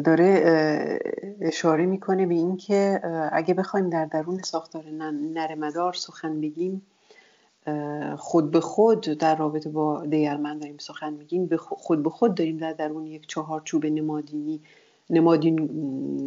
[0.06, 1.00] داره
[1.42, 3.02] اشاره می‌کنه به اینکه
[3.32, 6.82] اگه بخوایم در درون ساختار نرمدار سخن بگیم
[8.18, 12.74] خود به خود در رابطه با دیگرمند داریم سخن میگیم خود به خود داریم در
[12.74, 14.62] درون یک چهارچوب نمادینی
[15.10, 15.56] نمادین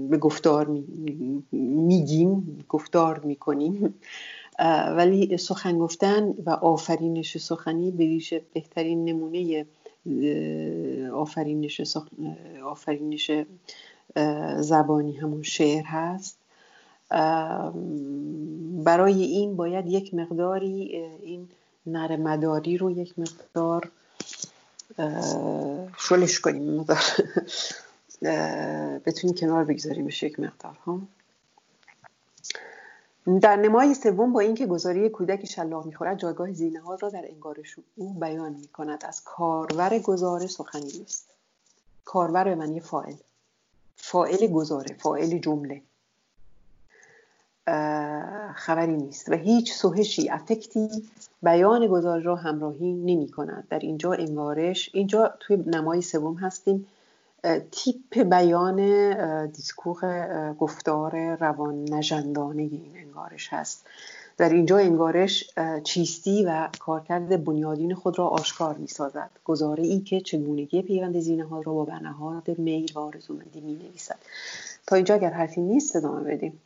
[0.09, 0.83] به گفتار
[1.53, 3.95] میگیم گفتار می‌کنیم.
[4.97, 9.67] ولی سخن گفتن و آفرینش سخنی به بهترین نمونه
[11.13, 11.97] آفرینش,
[12.65, 13.31] آفرینش
[14.59, 16.39] زبانی همون شعر هست.
[18.85, 21.49] برای این باید یک مقداری این
[21.87, 23.91] نرمداری رو یک مقدار
[25.99, 26.75] شلش کنیم.
[26.75, 26.99] مقدار
[29.07, 31.01] بتونیم کنار بگذاریمش یک مقدار ها
[33.41, 37.77] در نمای سوم با اینکه گذاری کودکی شلاق می‌خورد جایگاه زینه ها را در انگارش
[37.97, 39.05] او بیان می‌کند.
[39.05, 41.31] از کارور گزاره سخنی نیست.
[42.05, 43.15] کارور به معنی فاعل
[43.97, 45.83] فاعل گزاره فاعل جمله.
[48.55, 51.11] خبری نیست و هیچ سوهشی affect ی
[51.43, 56.87] بیان گزاره را همراهی نمی کند در اینجا انگارش اینجا توی نمای سوم هستیم.
[57.71, 63.87] تیپ بیان discours گفتار روان نژندانه این انگارش هست.
[64.37, 65.51] در اینجا انگارش
[65.85, 71.61] چیستی و کارکرد بنیادین خود را آشکار می سازد گزاره ای که چگونگی پیوند زیرنهاد
[71.61, 74.19] را با برنهاد میل و آرزومندی می نویسد
[74.87, 76.61] تا اینجا اگر حرفی نیست ادامه بدیم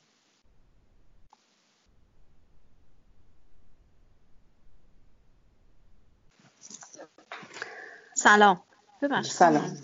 [8.15, 8.61] سلام.
[9.03, 9.33] ببخشید.
[9.33, 9.77] سلام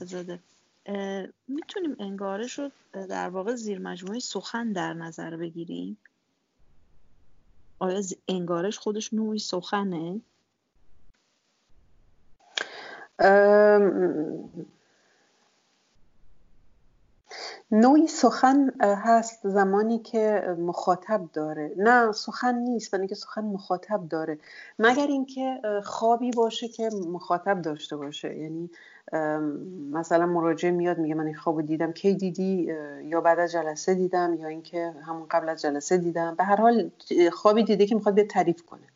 [1.49, 5.99] می‌تونیم انگارش رو در واقع زیر مجموعه سخن در نظر بگیریم؟
[7.79, 10.21] آیا انگارش خودش نوعی سخنه؟
[17.71, 21.75] نوعی سخن هست زمانی که مخاطب داره.
[21.77, 24.39] نه سخن نیست برای اینکه سخن مخاطب داره.
[24.79, 28.39] مگر اینکه خوابی باشه که مخاطب داشته باشه.
[28.39, 28.71] یعنی
[29.93, 32.73] مثلا مراجع میاد میگه من این خواب دیدم کی دیدی؟
[33.05, 36.35] یا بعد از جلسه دیدم یا اینکه همون قبل از جلسه دیدم.
[36.35, 36.91] به هر حال
[37.33, 38.89] خوابی دیده که می‌خواد به تعریف کنه.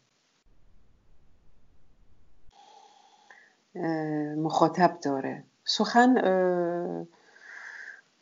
[4.37, 5.45] مخاطب داره.
[5.64, 6.14] سخن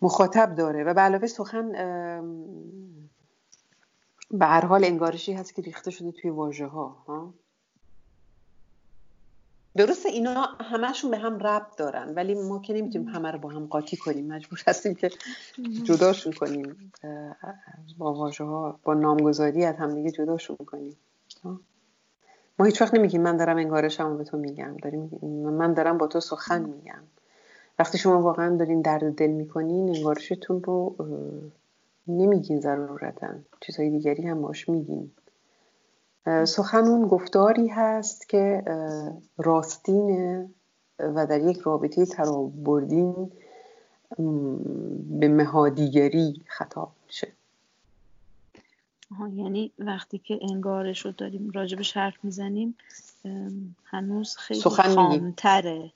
[0.03, 0.85] مخاطب داره.
[0.85, 1.73] و به علاوه سخن
[4.31, 7.35] به هر حال انگارشی هست که ریخته شده توی واژه ها.
[9.77, 13.66] درسته اینا همشون به هم ربط دارن ولی ما که نمی‌تونیم همه رو با هم
[13.66, 14.27] قاطی کنیم.
[14.27, 15.11] مجبور هستیم که
[15.85, 16.93] جداشون کنیم.
[17.99, 20.97] با واژه ها با نامگذاری از هم دیگه جداشون کنیم.
[22.59, 24.77] ما هیچ وقت نمیگیم من دارم انگارشم به تو میگم.
[24.77, 25.11] داریم
[25.59, 27.03] من دارم با تو سخن میگم.
[27.79, 30.97] وقتی شما واقعا دارین درد دل می‌کنین انگارشتون رو
[32.09, 33.29] نمیگین ضرورتا.
[33.61, 35.11] چیزهای دیگری هم باش میگین.
[36.27, 38.62] سخن اون گفتاری هست که
[39.39, 40.51] راستینه
[40.99, 43.33] و در یک رابطه ترابردین
[45.20, 47.33] به مهادیگری خطاب میشه.
[49.33, 52.77] یعنی وقتی که انگارش رو داریم راجبش حرف می‌زنیم
[53.85, 55.93] هنوز خیلی خامتره.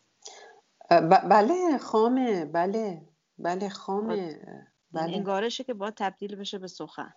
[0.91, 3.01] بله خامه بله
[3.39, 4.41] بله خامه
[4.93, 5.17] بله.
[5.17, 7.13] انگارشه که با تبدیل بشه به سخن.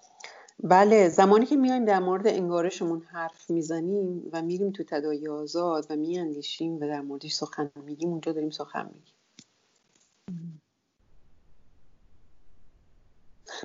[0.64, 5.95] بله زمانی که میایم در مورد انگارشمون حرف می‌زنیم و میریم تو تدایی آزاد و
[5.95, 9.14] میاندیشیم و در موردش سخن میگیم اونجا داریم سخن میگیم.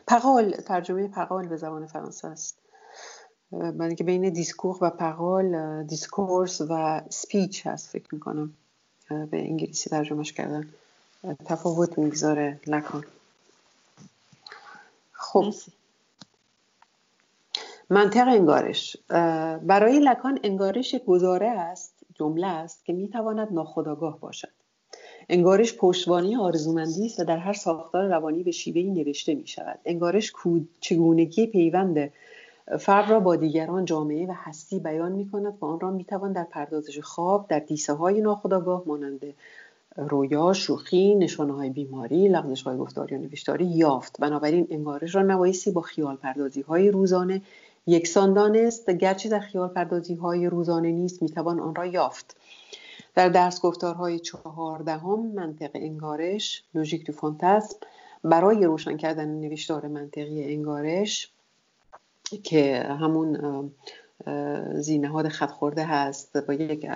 [0.09, 2.59] parole ترجمه parole به زبان فرانسه است.
[3.51, 8.55] برای که بین discours و parole discourse و speech هست فکر می‌کنم.
[9.09, 10.68] به انگلیسی ترجمهش کردن.
[11.44, 13.05] تفاوت می‌گذاره لکان.
[15.12, 15.55] خب.
[17.91, 18.97] منطق انگارش.
[19.62, 24.49] برای لکان انگارش گزاره است جمله است که می‌تواند ناخودآگاه باشد.
[25.28, 30.32] انگارش پشتوانی آرزومندی است و در هر ساختار روانی به شیوهی نوشته می شود انگارش
[30.80, 32.12] چگونگی پیوند
[32.78, 36.32] فرد را با دیگران جامعه و هستی بیان می کند و آن را می توان
[36.32, 39.20] در پردازش خواب در دیسه های ناخودآگاه مانند
[39.97, 44.20] رویا، شوخی، نشانه های بیماری، لغزش های گفتاری یا نوشتاری یافت.
[44.20, 47.43] بنابراین انگارش را نبایستی با خیال پردازی های روزانه
[47.87, 52.37] یکسان دانست گرچه در خیال پردازی های روزانه نیست می‌توان آن را یافت.
[53.14, 57.76] در درس گفتارهای چهاردهم منطق انگارش لوژیک دو فانتزم
[58.24, 61.30] برای روشن کردن نوشتار منطقی انگارش
[62.43, 63.70] که همون
[64.74, 66.87] زینهاد خط خورده هست با یک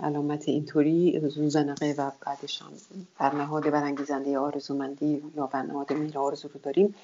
[0.00, 2.68] علامت اینطوری زنقه و بعدش هم
[3.18, 6.94] برنهاد برانگیزنده آرزومندی یا برنهاد میر آرزو رو داریم.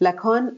[0.00, 0.54] لکان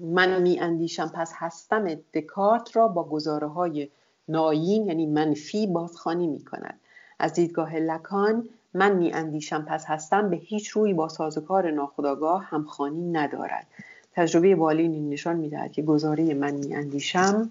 [0.00, 3.88] من می اندیشم پس هستم دکارت را با گزاره های
[4.28, 6.80] ناین یعنی منفی بازخانی می کند.
[7.18, 13.10] از دیدگاه لکان من می اندیشم پس هستم به هیچ روی با سازوکار ناخداگاه همخانی
[13.10, 13.66] ندارد.
[14.12, 17.50] تجربه بالین نشان می‌دهد که گزاره من می اندیشم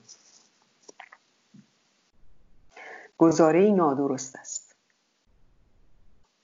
[3.18, 4.76] گزاره نادرست است.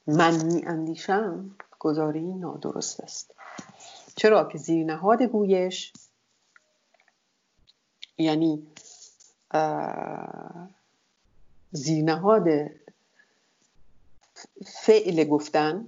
[0.07, 3.35] من می اندیشم گزاره نادرست است.
[4.15, 5.93] چرا که زیرنهاد گویش
[8.17, 8.67] یعنی
[11.71, 12.47] زیرنهاد
[14.65, 15.87] فعل گفتن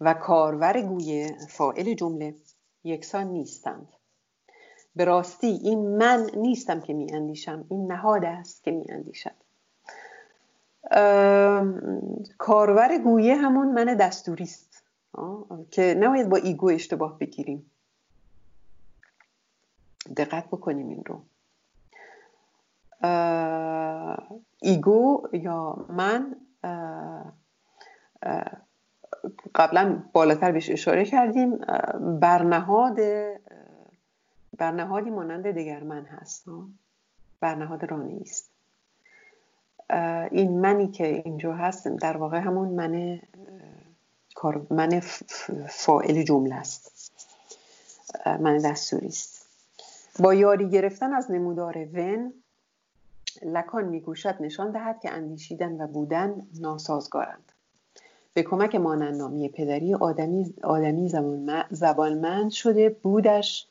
[0.00, 2.34] و کارور گویه فائل جمله
[2.84, 3.88] یکسان نیستند.
[4.96, 9.45] به راستی این من نیستم که می اندیشم این نهاد است که می اندیشد.
[12.38, 14.84] کارور گویه همون من دستوری است
[15.70, 17.70] که نباید با ایگو اشتباه بگیریم.
[20.16, 21.22] دقت بکنیم این رو.
[24.62, 26.36] ایگو یا من
[29.54, 31.56] قبلا بالاتر بهش اشاره کردیم.
[32.20, 32.98] برنهاد
[34.58, 36.46] برنهادی مانند دگر من هست
[37.40, 38.55] برنهاد رانی است
[40.30, 43.20] این منی که اینجا هست در واقع همون من
[44.34, 45.00] کار من
[45.68, 47.12] فاعل جمله است.
[48.26, 49.46] من دستوری است.
[50.18, 52.32] با یاری گرفتن از نمودار ون
[53.42, 57.52] لکان میگوشد نشان دهد که اندیشیدن و بودن ناسازگارند.
[58.34, 61.12] به کمک مانندنامی پدری آدمی, آدمی
[61.70, 63.66] زبانمند شده بودش.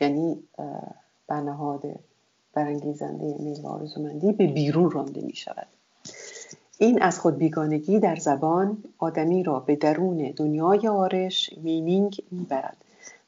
[0.00, 0.42] یعنی
[1.26, 1.82] بنهاد
[2.52, 5.66] برانگیزنده میل و آرزومندی به بیرون رانده می شود.
[6.78, 12.76] این از خود بیگانگی در زبان آدمی را به درون دنیای آرش مینینگ می‌برد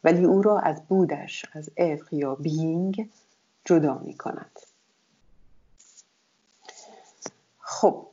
[0.05, 3.09] ولی او را از بودش از افق یا بینگ
[3.65, 4.61] جدا می کند
[7.59, 8.07] خب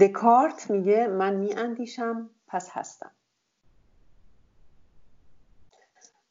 [0.00, 3.10] دکارت میگه من می اندیشم پس هستم.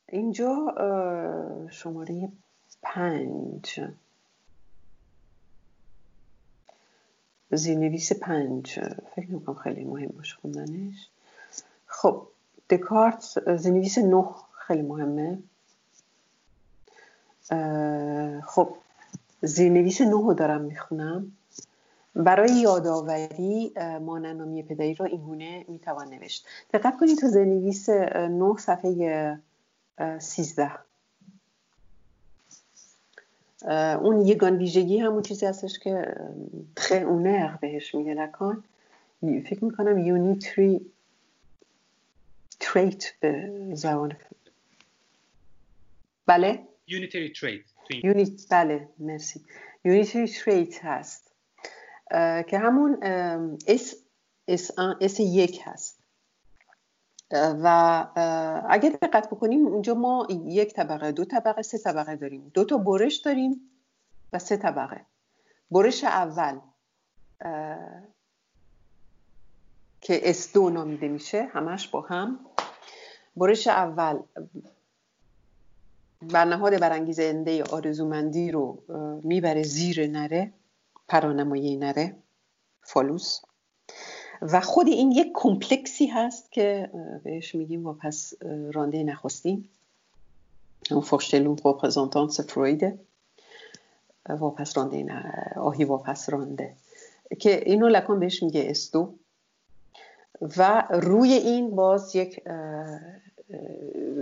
[0.09, 0.74] اینجا
[1.72, 2.30] شماره
[2.82, 3.82] پنج.
[7.52, 8.80] زینویس پنج.
[9.16, 11.10] فکر می‌کنم خیلی مهم باشه خوندنش.
[11.86, 12.28] خب
[12.70, 14.26] دکارت زینویس نه
[14.68, 15.40] خیلی مهمه.
[18.42, 18.76] خب
[19.42, 21.32] زیرنویس نه رو دارم می‌خونم.
[22.16, 26.46] برای یادآوری مانندامی پدری را اینگونه می‌توان نوشت.
[26.74, 29.40] دقت کنید تو زیرنویس نه صفحه
[30.20, 30.72] سیزده.
[34.01, 36.16] اون یگان ویژگی همون چیزی هستش که
[36.92, 38.64] unaire بهش میگه لکان
[39.22, 40.92] فکر می‌کنم unitary
[42.60, 44.14] trait به زبان
[46.26, 47.62] بله؟ یونیتری تریت
[48.03, 49.41] یونیت بله مرسی.
[49.86, 51.32] unitary trait هست.
[52.47, 52.97] که همون
[53.68, 53.96] S
[54.48, 54.72] S
[55.02, 55.91] S یک هست.
[57.34, 58.08] و
[58.70, 62.52] اگر دقت بکنیم اونجا ما یک طبقه دو طبقه سه طبقه داریم.
[62.54, 63.62] دو تا برش داریم
[64.34, 65.06] و سه طبقه.
[65.72, 66.60] برش اول
[70.02, 72.40] که استو نامیده میشه همش با هم.
[73.36, 74.20] برش اول
[76.22, 78.84] برنهاد برانگیزنده آرزومندی رو
[79.24, 80.54] می‌بره زیر نره
[81.08, 82.16] پرانمایی نره
[82.82, 83.42] فالوس.
[84.42, 86.89] و خود این یک کمپلکسی هست که
[87.24, 88.34] بهش میگیم واپس
[88.74, 89.66] رانده نخستین.
[90.92, 93.00] اون Vorstellungsrepräsentanz فرویده.
[94.30, 95.06] واپس رانده
[95.56, 96.74] آهی واپس رانده
[97.39, 99.14] که اینو لکن بهش میگه S two
[100.58, 102.42] و روی این باز یک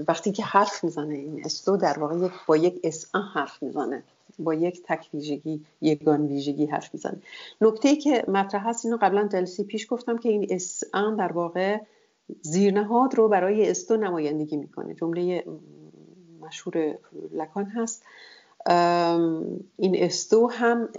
[0.07, 4.03] وقتی که حرف می‌زنه این S two در واقع با یک S حرف می‌زنه.
[4.39, 7.21] با یک تک ویژگی یگان ویژگی حرف می‌زنه.
[7.61, 11.77] نکته ای که مطرح هست اینو قبلا جلسه پیش گفتم که این S در واقع
[12.41, 14.93] زیرنهاد رو برای استو نمایندگی می‌کنه.
[14.93, 15.43] جمله
[16.41, 16.97] مشهور
[17.31, 18.03] لکان هست.
[19.77, 20.89] این استو هم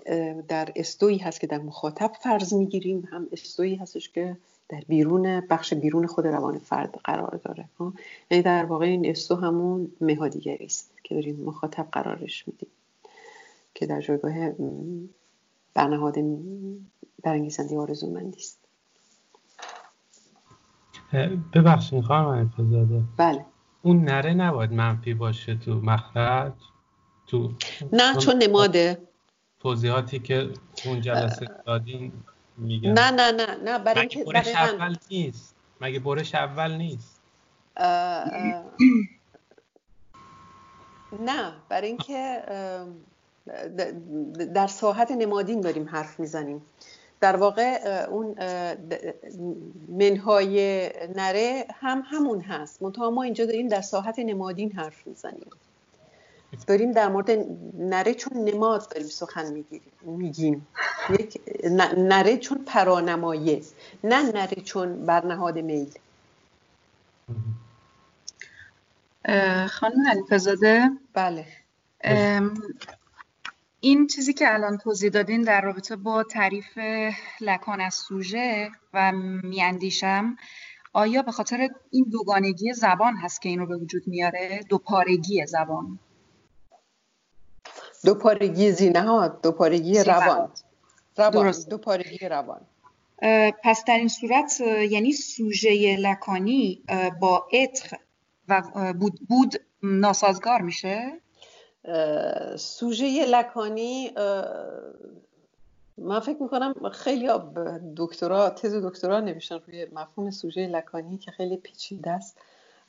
[0.49, 4.37] در استویی هست که در مخاطب فرض می‌گیریم هم استویی هستش که
[4.69, 7.65] در بیرون بخش بیرون خود روان فرد قرار داره.
[8.31, 12.69] یعنی در واقع این استو همون مهادیگری است که داریم مخاطب قرارش میدیم.
[13.81, 14.33] که در جایگاه
[15.75, 16.15] برنهاد
[17.23, 18.61] برانگیزنده آرزومندی است.
[21.55, 23.45] ببخشید خانم زاده بله.
[23.83, 26.53] اون نره نباید منفی باشه تو مخرج؟
[27.27, 27.55] تو
[27.93, 29.09] نه چون نماده.
[29.59, 30.53] توضیحاتی که
[30.85, 32.13] اون جلسه دادین
[32.57, 35.57] میگن نه نه نه نه برای مگه برش اول نیست.
[35.81, 37.21] مگه برش اول نیست؟
[41.21, 42.43] نه برای اینکه
[44.55, 46.63] در ساحت نمادین داریم حرف می‌زنیم.
[47.21, 48.35] در واقع اون
[49.89, 52.83] منهای نره هم همون هست.
[52.83, 55.47] منتها ما اینجا داریم در ساحت نمادین حرف می‌زنیم.
[56.67, 57.31] داریم در مورد
[57.79, 59.65] نره چون نماد داریم سخن
[60.03, 60.67] میگیم.
[61.11, 61.41] یک
[61.97, 63.63] نره چون پرانمایه
[64.05, 65.95] نه نره چون برنهاد میل.
[69.69, 71.47] خانم علیفزاده بله.
[73.81, 76.79] این چیزی که الان توضیح دادین در رابطه با تعریف
[77.41, 79.13] لکان از سوژه و
[79.43, 80.37] میاندیشم
[80.93, 85.99] آیا به خاطر این دوگانگی زبان هست که این رو به وجود میاره؟ دوپارگی زبان.
[88.05, 90.53] دوپارگی زینهات دوپارگی روان.
[91.17, 92.61] روان دوپارگی روان.
[93.65, 94.61] پس در این صورت
[94.91, 96.83] یعنی سوژه لکانی
[97.21, 97.97] با عطر
[98.49, 98.63] و
[98.93, 101.21] بود, بود ناسازگار میشه؟
[102.57, 104.11] سوژه لکانی
[105.99, 107.29] من فکر می‌کنم خیلی
[107.97, 112.39] دکترا تز دکترا نوشتن روی مفهوم سوژه لکانی که خیلی پیچیده است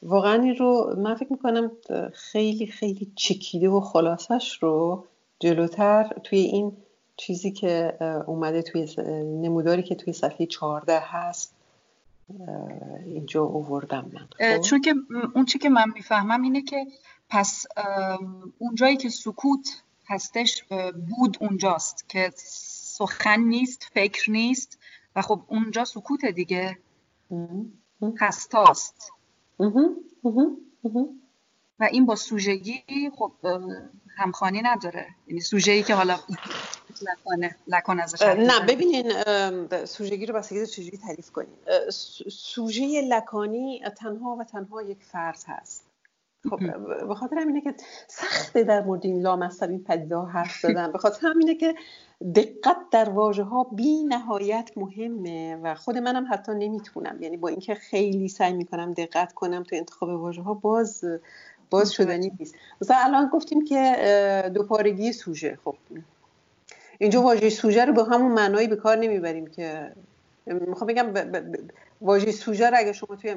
[0.04, 1.72] واقعا این رو من فکر می‌کنم
[2.14, 5.06] خیلی خیلی چکیده و خلاصش رو
[5.40, 6.78] جلوتر توی این
[7.18, 8.88] چیزی که اومده توی
[9.24, 11.56] نموداری که توی صفحه 14 هست
[13.06, 14.94] اینجا اووردم من خب؟ چون که
[15.36, 16.86] اون چی که من می‌فهمم اینه که
[17.32, 17.66] پس
[18.58, 20.64] اونجایی که سکوت هستش
[21.10, 24.80] بود اونجاست که سخن نیست فکر نیست
[25.16, 26.78] و خب اونجا سکوت دیگه
[28.20, 29.12] هستاست.
[31.80, 33.32] و این با سوژگی خب
[34.18, 35.08] همخانی نداره.
[35.28, 36.20] یعنی سوژه‌ای که حالا
[37.02, 39.12] لکانه لکان ازش نه ببینین
[39.86, 41.56] سوژگی رو بسیاری چجوری تعریف کنین
[42.30, 45.91] سوژه لکانی تنها و تنها یک فرد هست.
[46.50, 46.60] خب
[47.08, 47.74] به خاطر همینه که
[48.08, 50.92] سخته در مورد این لامصب این پدیده حرف زدن.
[50.92, 51.76] به خاطر همینه که
[52.36, 57.18] دقت در واژه ها بی نهایت مهمه و خود منم حتی نمی‌تونم.
[57.22, 61.06] یعنی با اینکه خیلی سعی می‌کنم دقت کنم تو انتخاب واژه ها باز
[61.70, 62.56] باز شدنی نیست.
[62.82, 65.58] مثلا الان گفتیم که دوپارگی سوژه.
[65.66, 65.76] خب
[67.00, 69.92] اینجا واژه سوژه رو به همون معنایی به کار نمی‌بریم که
[70.46, 71.14] می‌خوام بگم
[72.02, 73.36] واژه سوژه رو اگه شما توی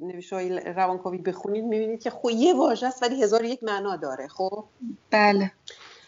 [0.00, 4.28] نوشت های روانکاوی بخونید می‌بینید که خب یه واژه است ولی هزار یک معنا داره
[4.28, 4.64] خب؟
[5.10, 5.52] بله.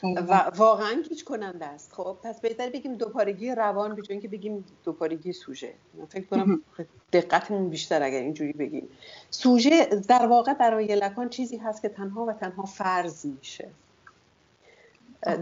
[0.02, 1.92] و واقعا گیج کننده است.
[1.92, 5.74] خب پس بهتر بگیم دوپارگی روان به اینکه بگیم دوپارگی سوژه.
[5.94, 6.62] من فکر کنم
[7.12, 8.88] دقتمون بیشتر اگر اینجوری بگیم.
[9.30, 13.68] سوژه در واقع برای لکان چیزی هست که تنها و تنها فرض میشه.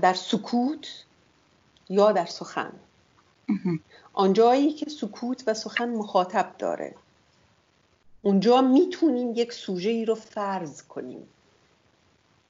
[0.03, 1.05] در سکوت
[1.89, 2.73] یا در سخن.
[4.13, 6.95] آنجایی که سکوت و سخن مخاطب داره.
[8.23, 11.29] اونجا می‌تونیم یک سوژه ای رو فرض کنیم.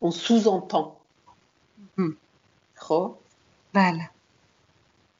[0.01, 0.93] اون سوزانتان.
[2.75, 3.15] خب؟
[3.73, 4.11] بله.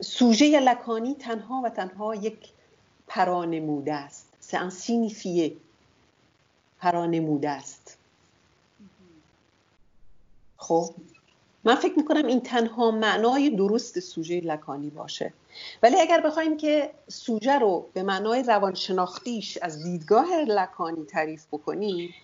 [0.03, 2.49] سوژه لکانی تنها و تنها یک
[3.07, 4.37] پرانموده است.
[4.41, 5.57] سه سینیفیه
[6.79, 7.99] پرانموده است.
[10.57, 10.95] خب؟
[11.65, 15.33] من فکر می‌کنم این تنها معنای درست سوژه لکانی باشه.
[15.83, 22.15] ولی اگر بخوایم که سوژه رو به معنای روانشناختیش از دیدگاه لکانی تعریف بکنیم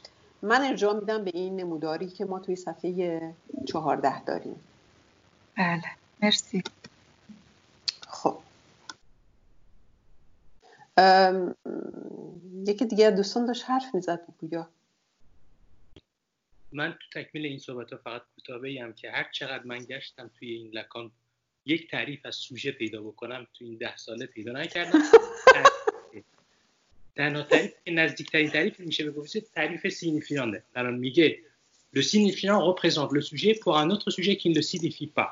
[0.42, 3.20] من ارجاع میدم به این نموداری که ما توی صفحه
[3.66, 4.56] چهارده داریم.
[5.56, 5.82] بله
[6.22, 6.62] مرسی.
[8.08, 8.38] خب.
[12.66, 14.68] یکی دیگه دوستان داشت حرف می‌زد گویا.
[16.72, 20.70] من تو تکمیل این صحبت ها فقط کتابه که هر چقدر من گشتم توی این
[20.72, 21.10] لکان
[21.66, 25.02] یک تعریف از سوژه پیدا بکنم تو این ده ساله پیدا نکردم.
[27.16, 31.38] تنها تعریف نزدیکترین تعریف میشه به گفته تعریف سینیفیانه الان میگه
[31.92, 35.30] le signifiant représente le sujet pour un autre sujet qui ne le signifie pas.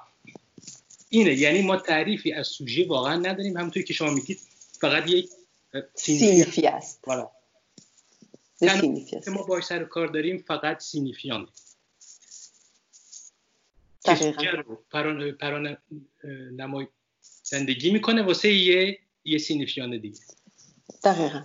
[1.08, 3.56] اینه یعنی ما تعریفی از سوژه واقعا نداریم.
[3.56, 4.38] همونطوری که شما میگید
[4.80, 5.28] فقط یک
[5.94, 7.04] سینیفی است.
[9.30, 11.48] ما باش سر کار داریم فقط سینیفیان.
[14.90, 15.76] پران, پران
[16.52, 16.86] نمای
[17.42, 20.20] زندگی می‌کنه واسه یه یه سینیفیان دیگه.
[21.04, 21.42] دقیقا.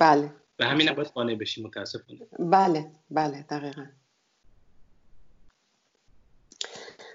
[0.00, 0.32] بله.
[0.56, 2.26] به همین باید قانع بشیم متاسفانه.
[2.38, 3.86] بله بله دقیقا.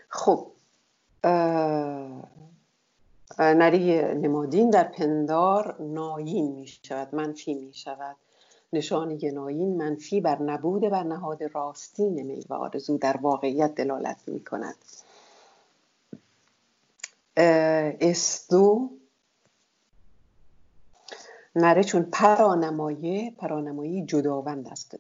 [0.10, 0.52] خب
[3.40, 8.18] نری نمادین در پندار ناین می شود منفی می شود
[8.74, 14.76] نشانی ناین منفی بر نبود بر نهاد راستین میوه آرزو در واقعیت دلالت می کند
[18.02, 18.90] استو
[21.56, 24.96] نره چون پرانمایه پرانمایی جداوند است.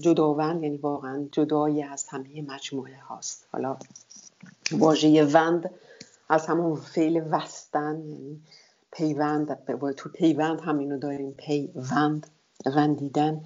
[0.00, 3.46] جداوند یعنی واقعا جدایی از همه مجموعه هاست.
[3.52, 3.76] حالا
[4.72, 5.70] واژه وند
[6.28, 8.40] از همون فعل وستن یعنی
[8.90, 9.64] پیوند
[9.96, 12.26] تو پیوند همینو داریم پیوند.
[12.66, 13.44] وندیدن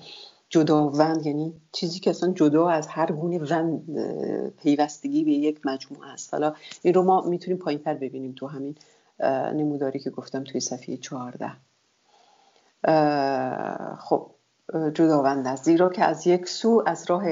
[0.49, 6.35] جداوند یعنی چیزی که اصلا جدا از هر گونه وند پیوستگی به یک مجموعه است.
[6.35, 8.75] حالا این رو ما می‌تونیم پایین تر ببینیم تو همین
[9.55, 11.53] نموداری که گفتم توی صفحه 14
[13.99, 14.31] خب
[14.95, 15.64] جداوند است.
[15.64, 17.25] زیرا که از یک سو از راه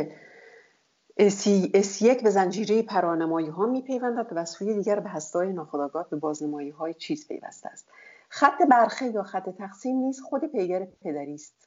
[1.16, 6.16] اس یک به زنجیره پرانمایی ها می پیوندد و سوی دیگر به هستای ناخداگاه به
[6.16, 7.88] بازنمایی های چیز پیوسته است.
[8.28, 11.65] خط برخه یا خط تقسیم نیز خود پیگر پدری است.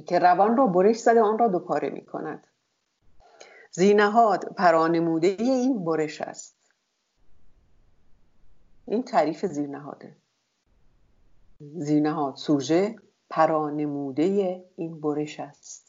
[0.00, 2.46] که روان را برش زده آن را دوپاره می کند
[3.70, 6.56] زیرنهاد پرانموده این برش است.
[8.86, 10.16] این تعریف زیرنهاده
[11.60, 12.96] زیرنهاد سوژه
[13.30, 15.81] پرانموده این برش است.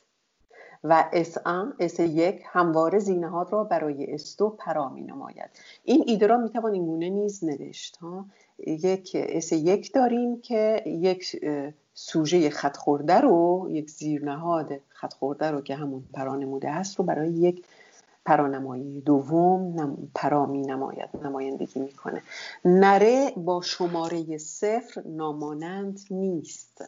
[0.84, 5.50] و S ام S یک همواره زیرنهاد را برای S two پرا می نماید
[5.84, 8.26] این ایده را می توان این گونه نیز نوشت ها.
[8.68, 11.46] یک S یک داریم که یک
[11.94, 17.32] سوژه خط خورده رو یک زیرنهاد خط خورده رو که همون پرانموده هست رو برای
[17.32, 17.66] یک
[18.26, 22.22] پرانمایی دوم پرا می نماید نمایندگی می‌کنه.
[22.66, 26.84] نره با شماره صفر نامانند نیست.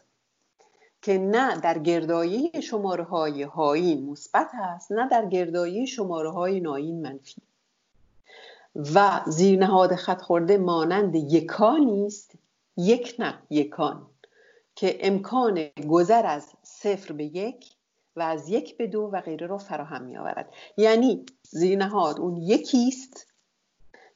[1.05, 7.01] که نه در گردایی شماره های هایی مثبت است نه در گردایی شماره های ناین
[7.01, 7.41] منفی.
[8.95, 12.31] و زیرنهاد خط خورده مانند یکانی است
[12.77, 14.07] یک نه یکان
[14.75, 17.65] که امکان گذر از صفر به یک
[18.15, 22.87] و از یک به دو و غیره را فراهم می آورد یعنی زیرنهاد اون یکی
[22.87, 23.27] است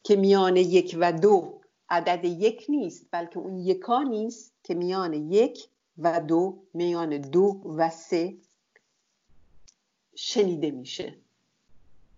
[0.03, 5.70] که میان یک و دو عدد یک نیست بلکه اون یکانی است که میان یک
[6.00, 8.38] و دو میان دو و سه
[10.16, 11.16] شنیده میشه.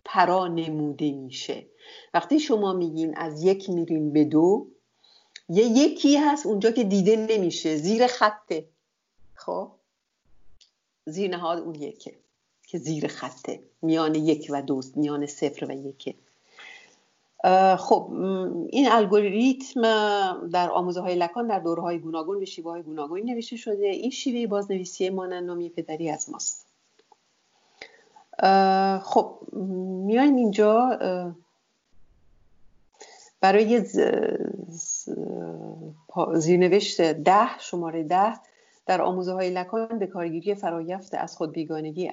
[0.06, 1.66] پرا نموده میشه.
[2.14, 4.68] وقتی شما میگین از یک میرین به دو
[5.49, 8.66] یه یکی هست اونجا که دیده نمیشه زیر خطه.
[9.34, 9.72] خب؟
[11.06, 12.16] زیر نهاد اون یکه
[12.68, 13.64] که زیر خطه.
[13.82, 16.16] میان یک و دو میان صفر و یکه.
[17.77, 18.09] خب
[18.69, 19.81] این الگوریتم
[20.47, 23.85] در آموزه های لکان در دوره های گوناگون به شیوه های گوناگونی نوشته شده.
[23.85, 26.68] این شیوه بازنویسی مانند پدری از ماست.
[29.03, 29.38] خب
[30.05, 30.99] میایم اینجا
[33.41, 33.85] برای
[36.34, 38.34] زیرنوشت ده شماره ده.
[38.86, 42.12] در آموزه های لکان به کارگیری فرایفت از خود بیگانگی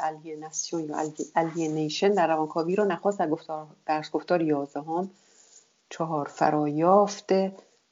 [0.00, 0.96] الیناسیون یا
[1.36, 5.10] الینیشن در روانکاوی را نخواست در گفتار درس گفتار 11 هم
[5.90, 7.32] چهار فرایافت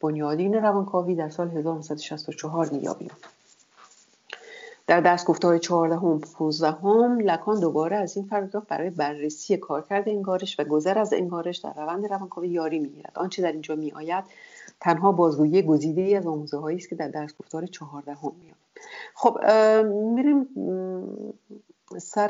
[0.01, 3.11] بنیادین روانکاوی در سال 1964 نیابیم
[4.87, 10.09] در درس گفتار 14 هم 15 هم لکان دوباره از این فرایافت برای بررسی کارکرد
[10.09, 13.13] انگارش و گذر از انگارش در روند روانکاوی یاری می‌گیرد.
[13.15, 14.25] آنچه در اینجا میآید
[14.81, 18.57] تنها بازگویی گزیده ای از آموزه هایی است که در درس گفتار چهارده هم میاد.
[19.15, 19.39] خب
[19.85, 20.49] میریم
[21.99, 22.29] سر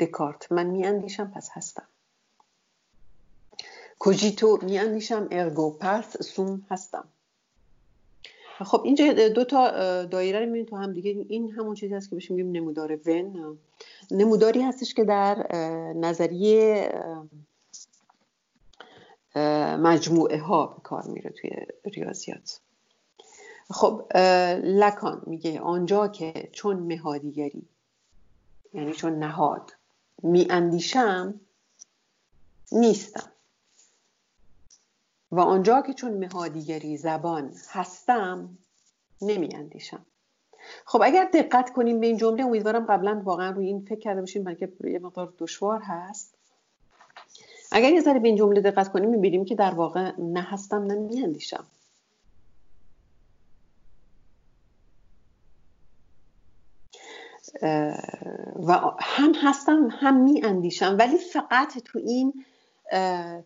[0.00, 0.52] دکارت.
[0.52, 1.86] من میاندیشم پس هستم.
[3.98, 7.04] کوجیتو میاندیشم ارگو پس سوم هستم.
[8.64, 11.26] خب اینجا دو تا دایره رو تو هم دیگه.
[11.28, 13.58] این همون چیزی هست که بهش میگیم نمودار ون.
[14.10, 15.46] نموداری هستش که در
[15.96, 16.92] نظریه
[19.78, 21.50] مجموعه ها به کار میره توی
[21.84, 22.60] ریاضیات.
[23.70, 24.16] خب
[24.64, 27.68] لکان میگه آنجا که چون مهادیگری
[28.74, 29.72] یعنی چون نهاد
[30.22, 31.40] میاندیشم
[32.72, 33.32] نیستم.
[35.30, 38.58] و آنجا که چون مهادیگری زبان هستم
[39.22, 40.06] نمیاندیشم.
[40.84, 44.44] خب اگر دقت کنیم به این جمله امیدوارم قبلا واقعا روی این فکر کرده باشیم
[44.44, 46.37] بلکه یه مقدار دشوار هست.
[47.72, 50.94] اگر یه ذره به این جمله دقت کنیم می‌بینیم که در واقع نه هستم نه
[50.94, 51.66] میاندیشم.
[58.56, 62.44] و هم هستم هم می اندیشم ولی فقط تو این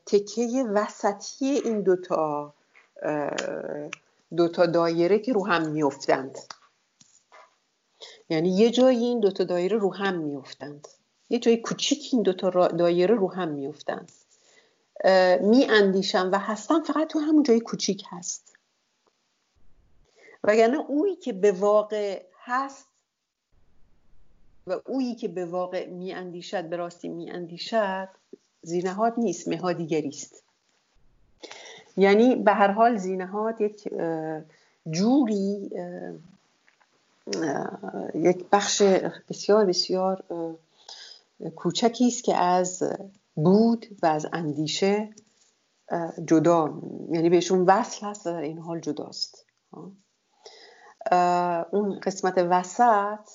[0.06, 2.54] تکه وسطی این دوتا
[4.36, 6.38] دوتا دایره که رو هم میافتند.
[8.30, 10.88] یعنی یه جایی این دوتا دایره رو هم میافتند.
[11.32, 14.12] یه جای کوچیک این دوتا دایره رو هم میافتند
[15.40, 18.56] می اندیشم و هستم فقط تو همون جای کوچیک هست.
[20.44, 22.86] وگرنه اویی که به واقع هست
[24.66, 28.08] و اویی که به واقع می اندیشد به راستی می اندیشد
[28.62, 30.42] زینهاد نیست مهادیگری است.
[31.96, 33.88] یعنی به هر حال زینهاد یک
[34.90, 35.70] جوری
[38.14, 38.82] یک بخش
[39.28, 40.24] بسیار بسیار
[41.56, 42.82] کوچکی است که از
[43.34, 45.10] بود و از اندیشه
[46.24, 49.46] جدا یعنی بهشون وصل هست و در این حال جداست.
[51.72, 53.28] اون قسمت وسط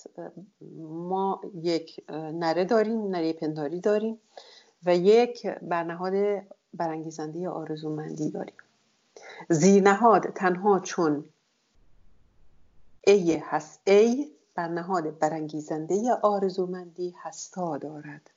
[0.79, 4.19] ما یک نره داریم نره پنداری داریم
[4.85, 6.13] و یک برنهاد
[6.73, 8.55] برانگیزنده آرزومندی داریم.
[9.49, 11.25] زیرنهاد تنها چون
[13.07, 18.31] ای هست ای برنهاد برانگیزنده آرزومندی هستا دارد.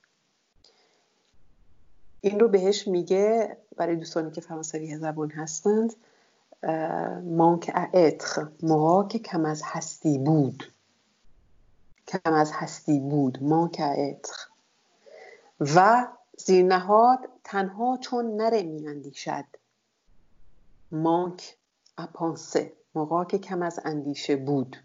[2.21, 5.95] این رو بهش میگه برای دوستانی که فرانسوی زبان هستند
[7.25, 10.73] مانک اتخ ما که کم از هستی بود
[12.07, 13.39] کم از هستی بود.
[13.43, 14.49] مانک اتخ
[15.61, 19.45] و زیرنهاد تنها چون نره میاندیشد
[20.93, 21.57] مانک
[21.99, 24.77] اپانسه موقع که کم از اندیشه بود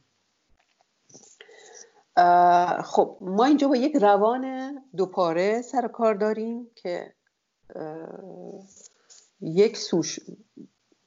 [2.83, 7.13] خب ما اینجا با یک روان دوپاره سر کار داریم که
[9.41, 10.19] یک سوش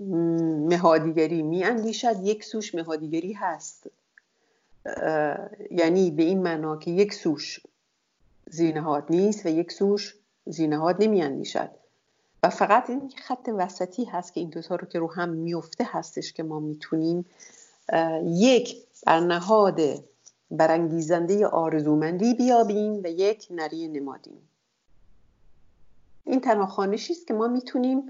[0.00, 3.90] مهادیگری می اندیشد یک سوش مهادیگری هست.
[5.70, 7.60] یعنی به این معنا که یک سوش
[8.46, 10.16] زینهاد نیست و یک سوش
[10.46, 11.70] زینهاد نمی اندیشد
[12.42, 16.32] و فقط این خط وسطی هست که این دوتا رو که رو هم میفته هستش
[16.32, 17.26] که ما می‌تونیم
[18.24, 18.76] یک
[19.06, 19.80] برنهاد
[20.50, 24.48] برانگیزنده آرزومندی بیابیم و یک نری نمادیم.
[26.24, 28.02] این تنها خانشی است که ما می‌تونیم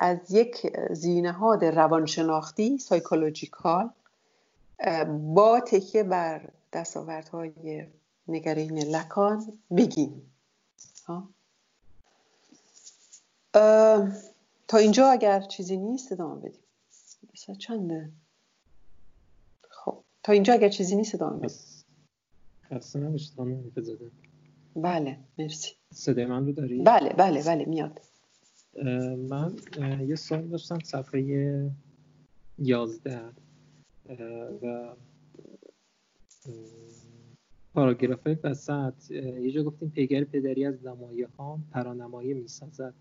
[0.00, 3.90] از یک زینهاد روانشناختی سایکولوژیکال
[5.34, 7.86] با تکیه بر دستاوردهای
[8.28, 10.32] نگرین لکان بگیم.
[14.68, 16.62] تا اینجا اگر چیزی نیست ادامه بدیم.
[17.58, 18.04] چنده.
[18.04, 18.12] خب
[20.28, 21.48] تا اینجا اگر چیزی نیست ادامه بدیم.
[22.70, 23.18] خسته
[24.76, 25.70] بله مرسی.
[25.90, 28.00] صدای من رو داری؟ بله بله بله میاد.
[29.28, 29.56] من
[30.08, 31.70] یه سوال داشتم صفحه
[32.58, 33.20] یازده.
[34.62, 34.94] و
[37.74, 42.94] پاراگراف های وسط یه جا گفتیم پیگر پدری از نمایه ها پرانمایه می‌سازد.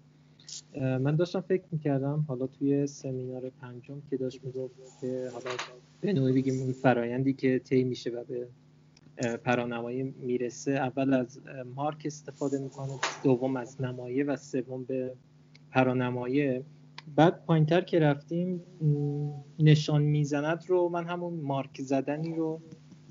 [0.81, 5.55] من داشتم فکر می‌کردم حالا توی سمینار پنجم که داشت می‌گفت که حالا
[6.01, 8.47] به نوعی بگیم اون فرایندی که طی میشه و به
[9.37, 11.39] پرانمایی می‌رسه اول از
[11.75, 15.13] مارک استفاده می‌کنه دوم از نمایه و سوم به
[15.71, 16.63] پرانمایه.
[17.15, 18.61] بعد پایینتر که رفتیم
[19.59, 22.61] نشان می‌زند رو من همون مارک زدنی رو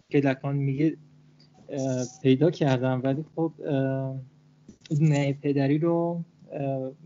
[0.08, 0.96] که لکان میگه
[2.22, 3.00] پیدا کردم.
[3.04, 3.52] ولی خب
[5.00, 6.24] نه پدری رو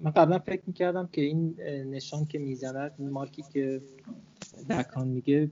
[0.03, 1.55] من قبلا فکر می‌کردم که این
[1.91, 3.83] نشان که می‌زند مارکی که
[4.71, 5.51] دکان میگه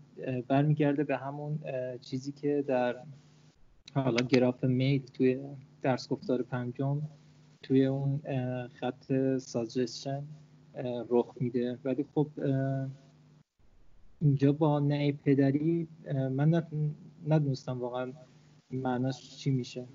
[0.48, 1.58] برمیگرده به همون
[2.00, 2.96] چیزی که در
[3.94, 5.40] حالا گراف میل توی
[5.82, 7.02] درس گفتار پنجم
[7.62, 8.20] توی اون
[8.80, 10.22] خط ساجشن
[11.10, 11.78] رخ میده.
[11.84, 12.28] ولی خب
[14.20, 15.88] اینجا با نه پدری
[16.30, 16.62] من
[17.28, 18.12] ندونستم واقعا
[18.70, 19.86] معناش چی میشه.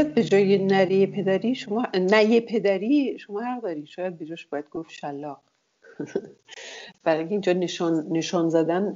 [0.00, 3.86] شاید به جای نری پدری شما نه پدری شما حق داری.
[3.86, 5.40] شاید به جاش باید گفت شلاق.
[7.04, 8.94] برای اینجا نشان, نشان زدن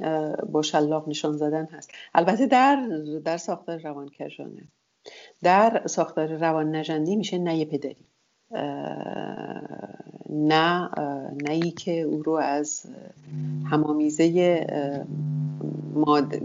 [0.52, 1.90] با شلاق نشان زدن هست.
[2.14, 2.88] البته در
[3.24, 4.68] در ساختار روان کشانه
[5.42, 8.06] در ساختار روان نجندی میشه نه پدری.
[10.30, 10.90] نه
[11.48, 12.86] نه که او رو از
[13.70, 14.66] همامیزه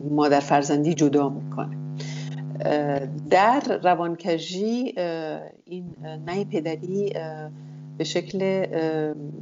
[0.10, 1.89] مادر فرزندی جدا می‌کنه.
[3.30, 4.94] در روانکجی
[5.66, 5.96] این
[6.26, 7.14] نه پدری
[7.98, 8.66] به شکل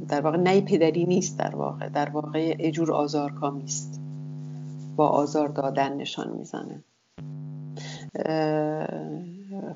[0.08, 4.00] در واقع نه پدری نیست در واقع در واقع اجور آزارکامی است
[4.96, 6.84] با آزار دادن نشان می‌زنه.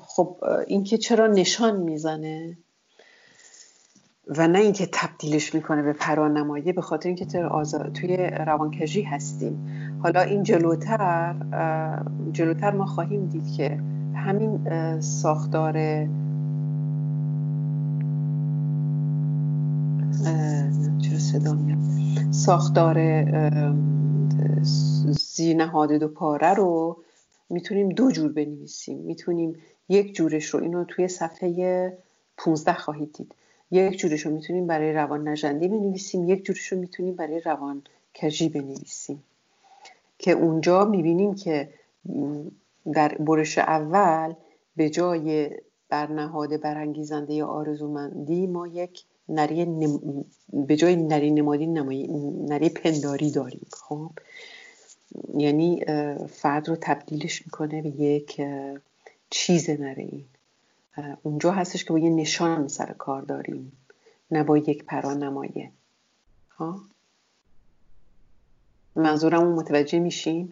[0.01, 0.37] خب
[0.67, 2.57] اینکه چرا نشان می‌زنه
[4.27, 7.25] و نه اینکه تبدیلش می‌کنه به پرانمایه به خاطر اینکه
[7.93, 9.82] توی روانکجی هستیم.
[10.03, 11.35] حالا این جلوتر
[12.31, 13.79] جلوتر ما خواهیم دید که
[14.15, 14.59] همین
[14.99, 15.73] ساختار
[21.01, 21.77] چرا صدا میاد؟
[22.31, 23.25] ساختار
[25.11, 26.97] زینهاد دو پاره رو
[27.49, 28.97] می‌تونیم دو جور بنویسیم.
[28.97, 29.55] می‌تونیم
[29.89, 31.97] یک جورش رو اینو توی صفحه
[32.37, 33.35] 15 خواهید دید.
[33.71, 37.81] یک جورش رو می‌تونیم برای روان نجندی بنویسیم یک جورش رو می‌تونیم برای روان
[38.21, 39.23] کجی بنویسیم.
[40.23, 41.73] که اونجا می‌بینیم که
[42.93, 44.33] در برش اول
[44.75, 45.51] به جای
[45.89, 49.65] برنهاد برانگیزنده آرزومندی ما یک نری
[50.53, 52.07] به جای نری نمادی نمایی
[52.47, 53.67] نری پنداری داریم.
[53.71, 54.11] خب؟
[55.37, 55.85] یعنی
[56.29, 58.41] فرد رو تبدیلش می‌کنه به یک
[59.29, 60.25] چیز نره این
[61.23, 63.71] اونجا هستش که با یه نشان سر کار داریم
[64.31, 65.71] نه با یک پرانمایه.
[66.49, 66.81] ها
[68.95, 70.49] منظورم متوجه میشین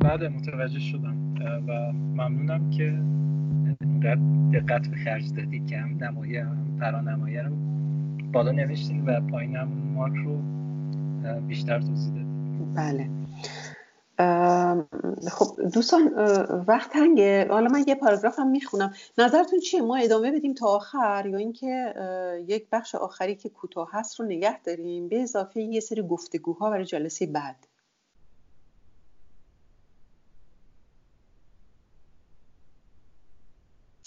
[0.00, 1.24] بله متوجه شدم.
[1.68, 2.98] و ممنونم که
[3.80, 4.20] اینقدر
[4.52, 6.80] دقت به خرج دادید که هم نمایه هم
[7.46, 7.56] رو
[8.32, 10.42] بالا نوشتین و پایین هم مارک رو
[11.40, 13.23] بیشتر توضیح دادید بله.
[15.30, 16.14] خب دوستان
[16.68, 17.48] وقت تنگه.
[17.50, 18.94] حالا من یه پاراگراف هم می‌خونم.
[19.18, 21.94] نظرتون چیه؟ ما ادامه بدیم تا آخر یا اینکه
[22.48, 25.08] یک بخش آخری که کوتاه هست رو نگه داریم.
[25.08, 27.66] به اضافه یه سری گفتگوها برای جلسه بعد.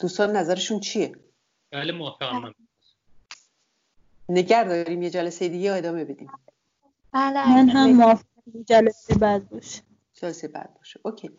[0.01, 1.15] دوستان نظرشون چیه؟
[1.71, 2.53] بله موافقم
[4.29, 6.31] نگر داریم یه جلسه دیگه ادامه بدیم؟
[7.13, 9.86] بله من هم موافقم جلسه بعد باشه.
[10.17, 10.99] جلسه بعد باشه.
[11.03, 11.31] اوکی.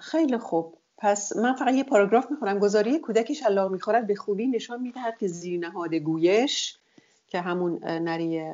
[0.00, 0.78] خیلی خوب.
[0.98, 2.58] پس من فقط یه پاراگراف می‌خونم.
[2.58, 6.78] گذاری کودک شلاق می‌خورد به خوبی نشان می‌دهد که زیر نهاد گویش
[7.28, 8.52] که همون نری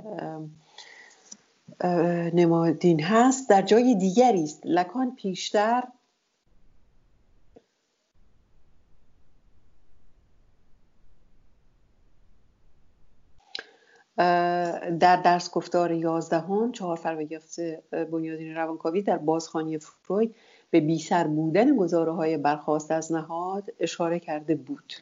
[2.34, 4.60] نمادین هست در جای دیگری است.
[4.64, 5.82] لکان پیشتر
[15.00, 17.60] در درس گفتار یازدهم چهار فروگفت
[17.90, 20.34] بنیادین روانکاوی در بازخانی فروید
[20.70, 24.92] به بیسر بودن گزاره های برخواست از نهاد اشاره کرده بود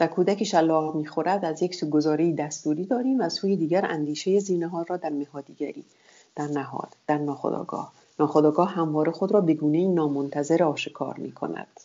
[0.00, 1.44] و کودک شلاق می‌خورد.
[1.44, 5.84] از یک سو گزاره دستوری داریم و سوی دیگر اندیشه زینه را در نهادیگری
[6.36, 11.80] در نهاد در ناخداگاه ناخداگاه همواره خود را به گونه نامنتظر آشکار می کند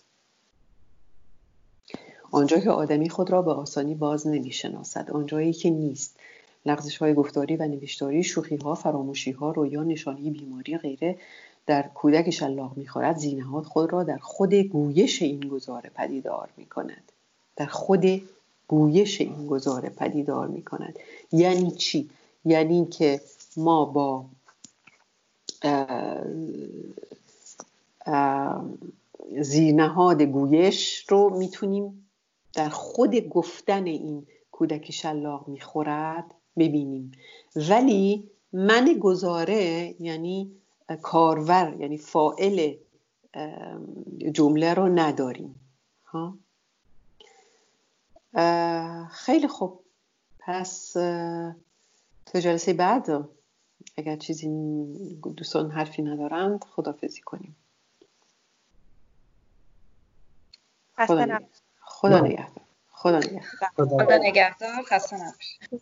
[2.31, 6.19] آنجا که آدمی خود را به آسانی باز نمی شناسد آنجایی که نیست.
[6.65, 11.17] لغزش های گفتاری و نوشتاری شوخی ها فراموشی ها رویا نشانی بیماری غیره
[11.65, 17.11] در کودک شلاق می‌خورد زینهات خود را در خود گویش این گزاره پدیدار می کند
[17.55, 18.21] در خود
[18.67, 20.99] گویش این گزاره پدیدار می کند
[21.31, 22.09] یعنی چی؟
[22.45, 23.21] یعنی که
[23.57, 24.25] ما با
[29.41, 32.09] زینهاد گویش رو می‌تونیم
[32.53, 37.11] در خود گفتن این کودک شلاق می‌خورد ببینیم.
[37.55, 40.51] ولی من گزاره یعنی
[41.01, 42.75] کارور یعنی فائل
[44.31, 45.55] جمله رو نداریم.
[46.05, 46.37] ها؟
[49.11, 49.83] خیلی خوب.
[50.39, 50.91] پس
[52.25, 53.29] تا جلسه بعد
[53.97, 54.47] اگر چیزی
[55.37, 57.55] دوستان حرفی ندارند خدافزی کنیم.
[60.95, 61.39] خدا
[61.81, 62.63] خدا نگهدار.
[62.91, 63.43] خدا نگهدار.
[63.75, 64.83] خدا نگهدار.
[64.83, 65.81] خسته نباشید.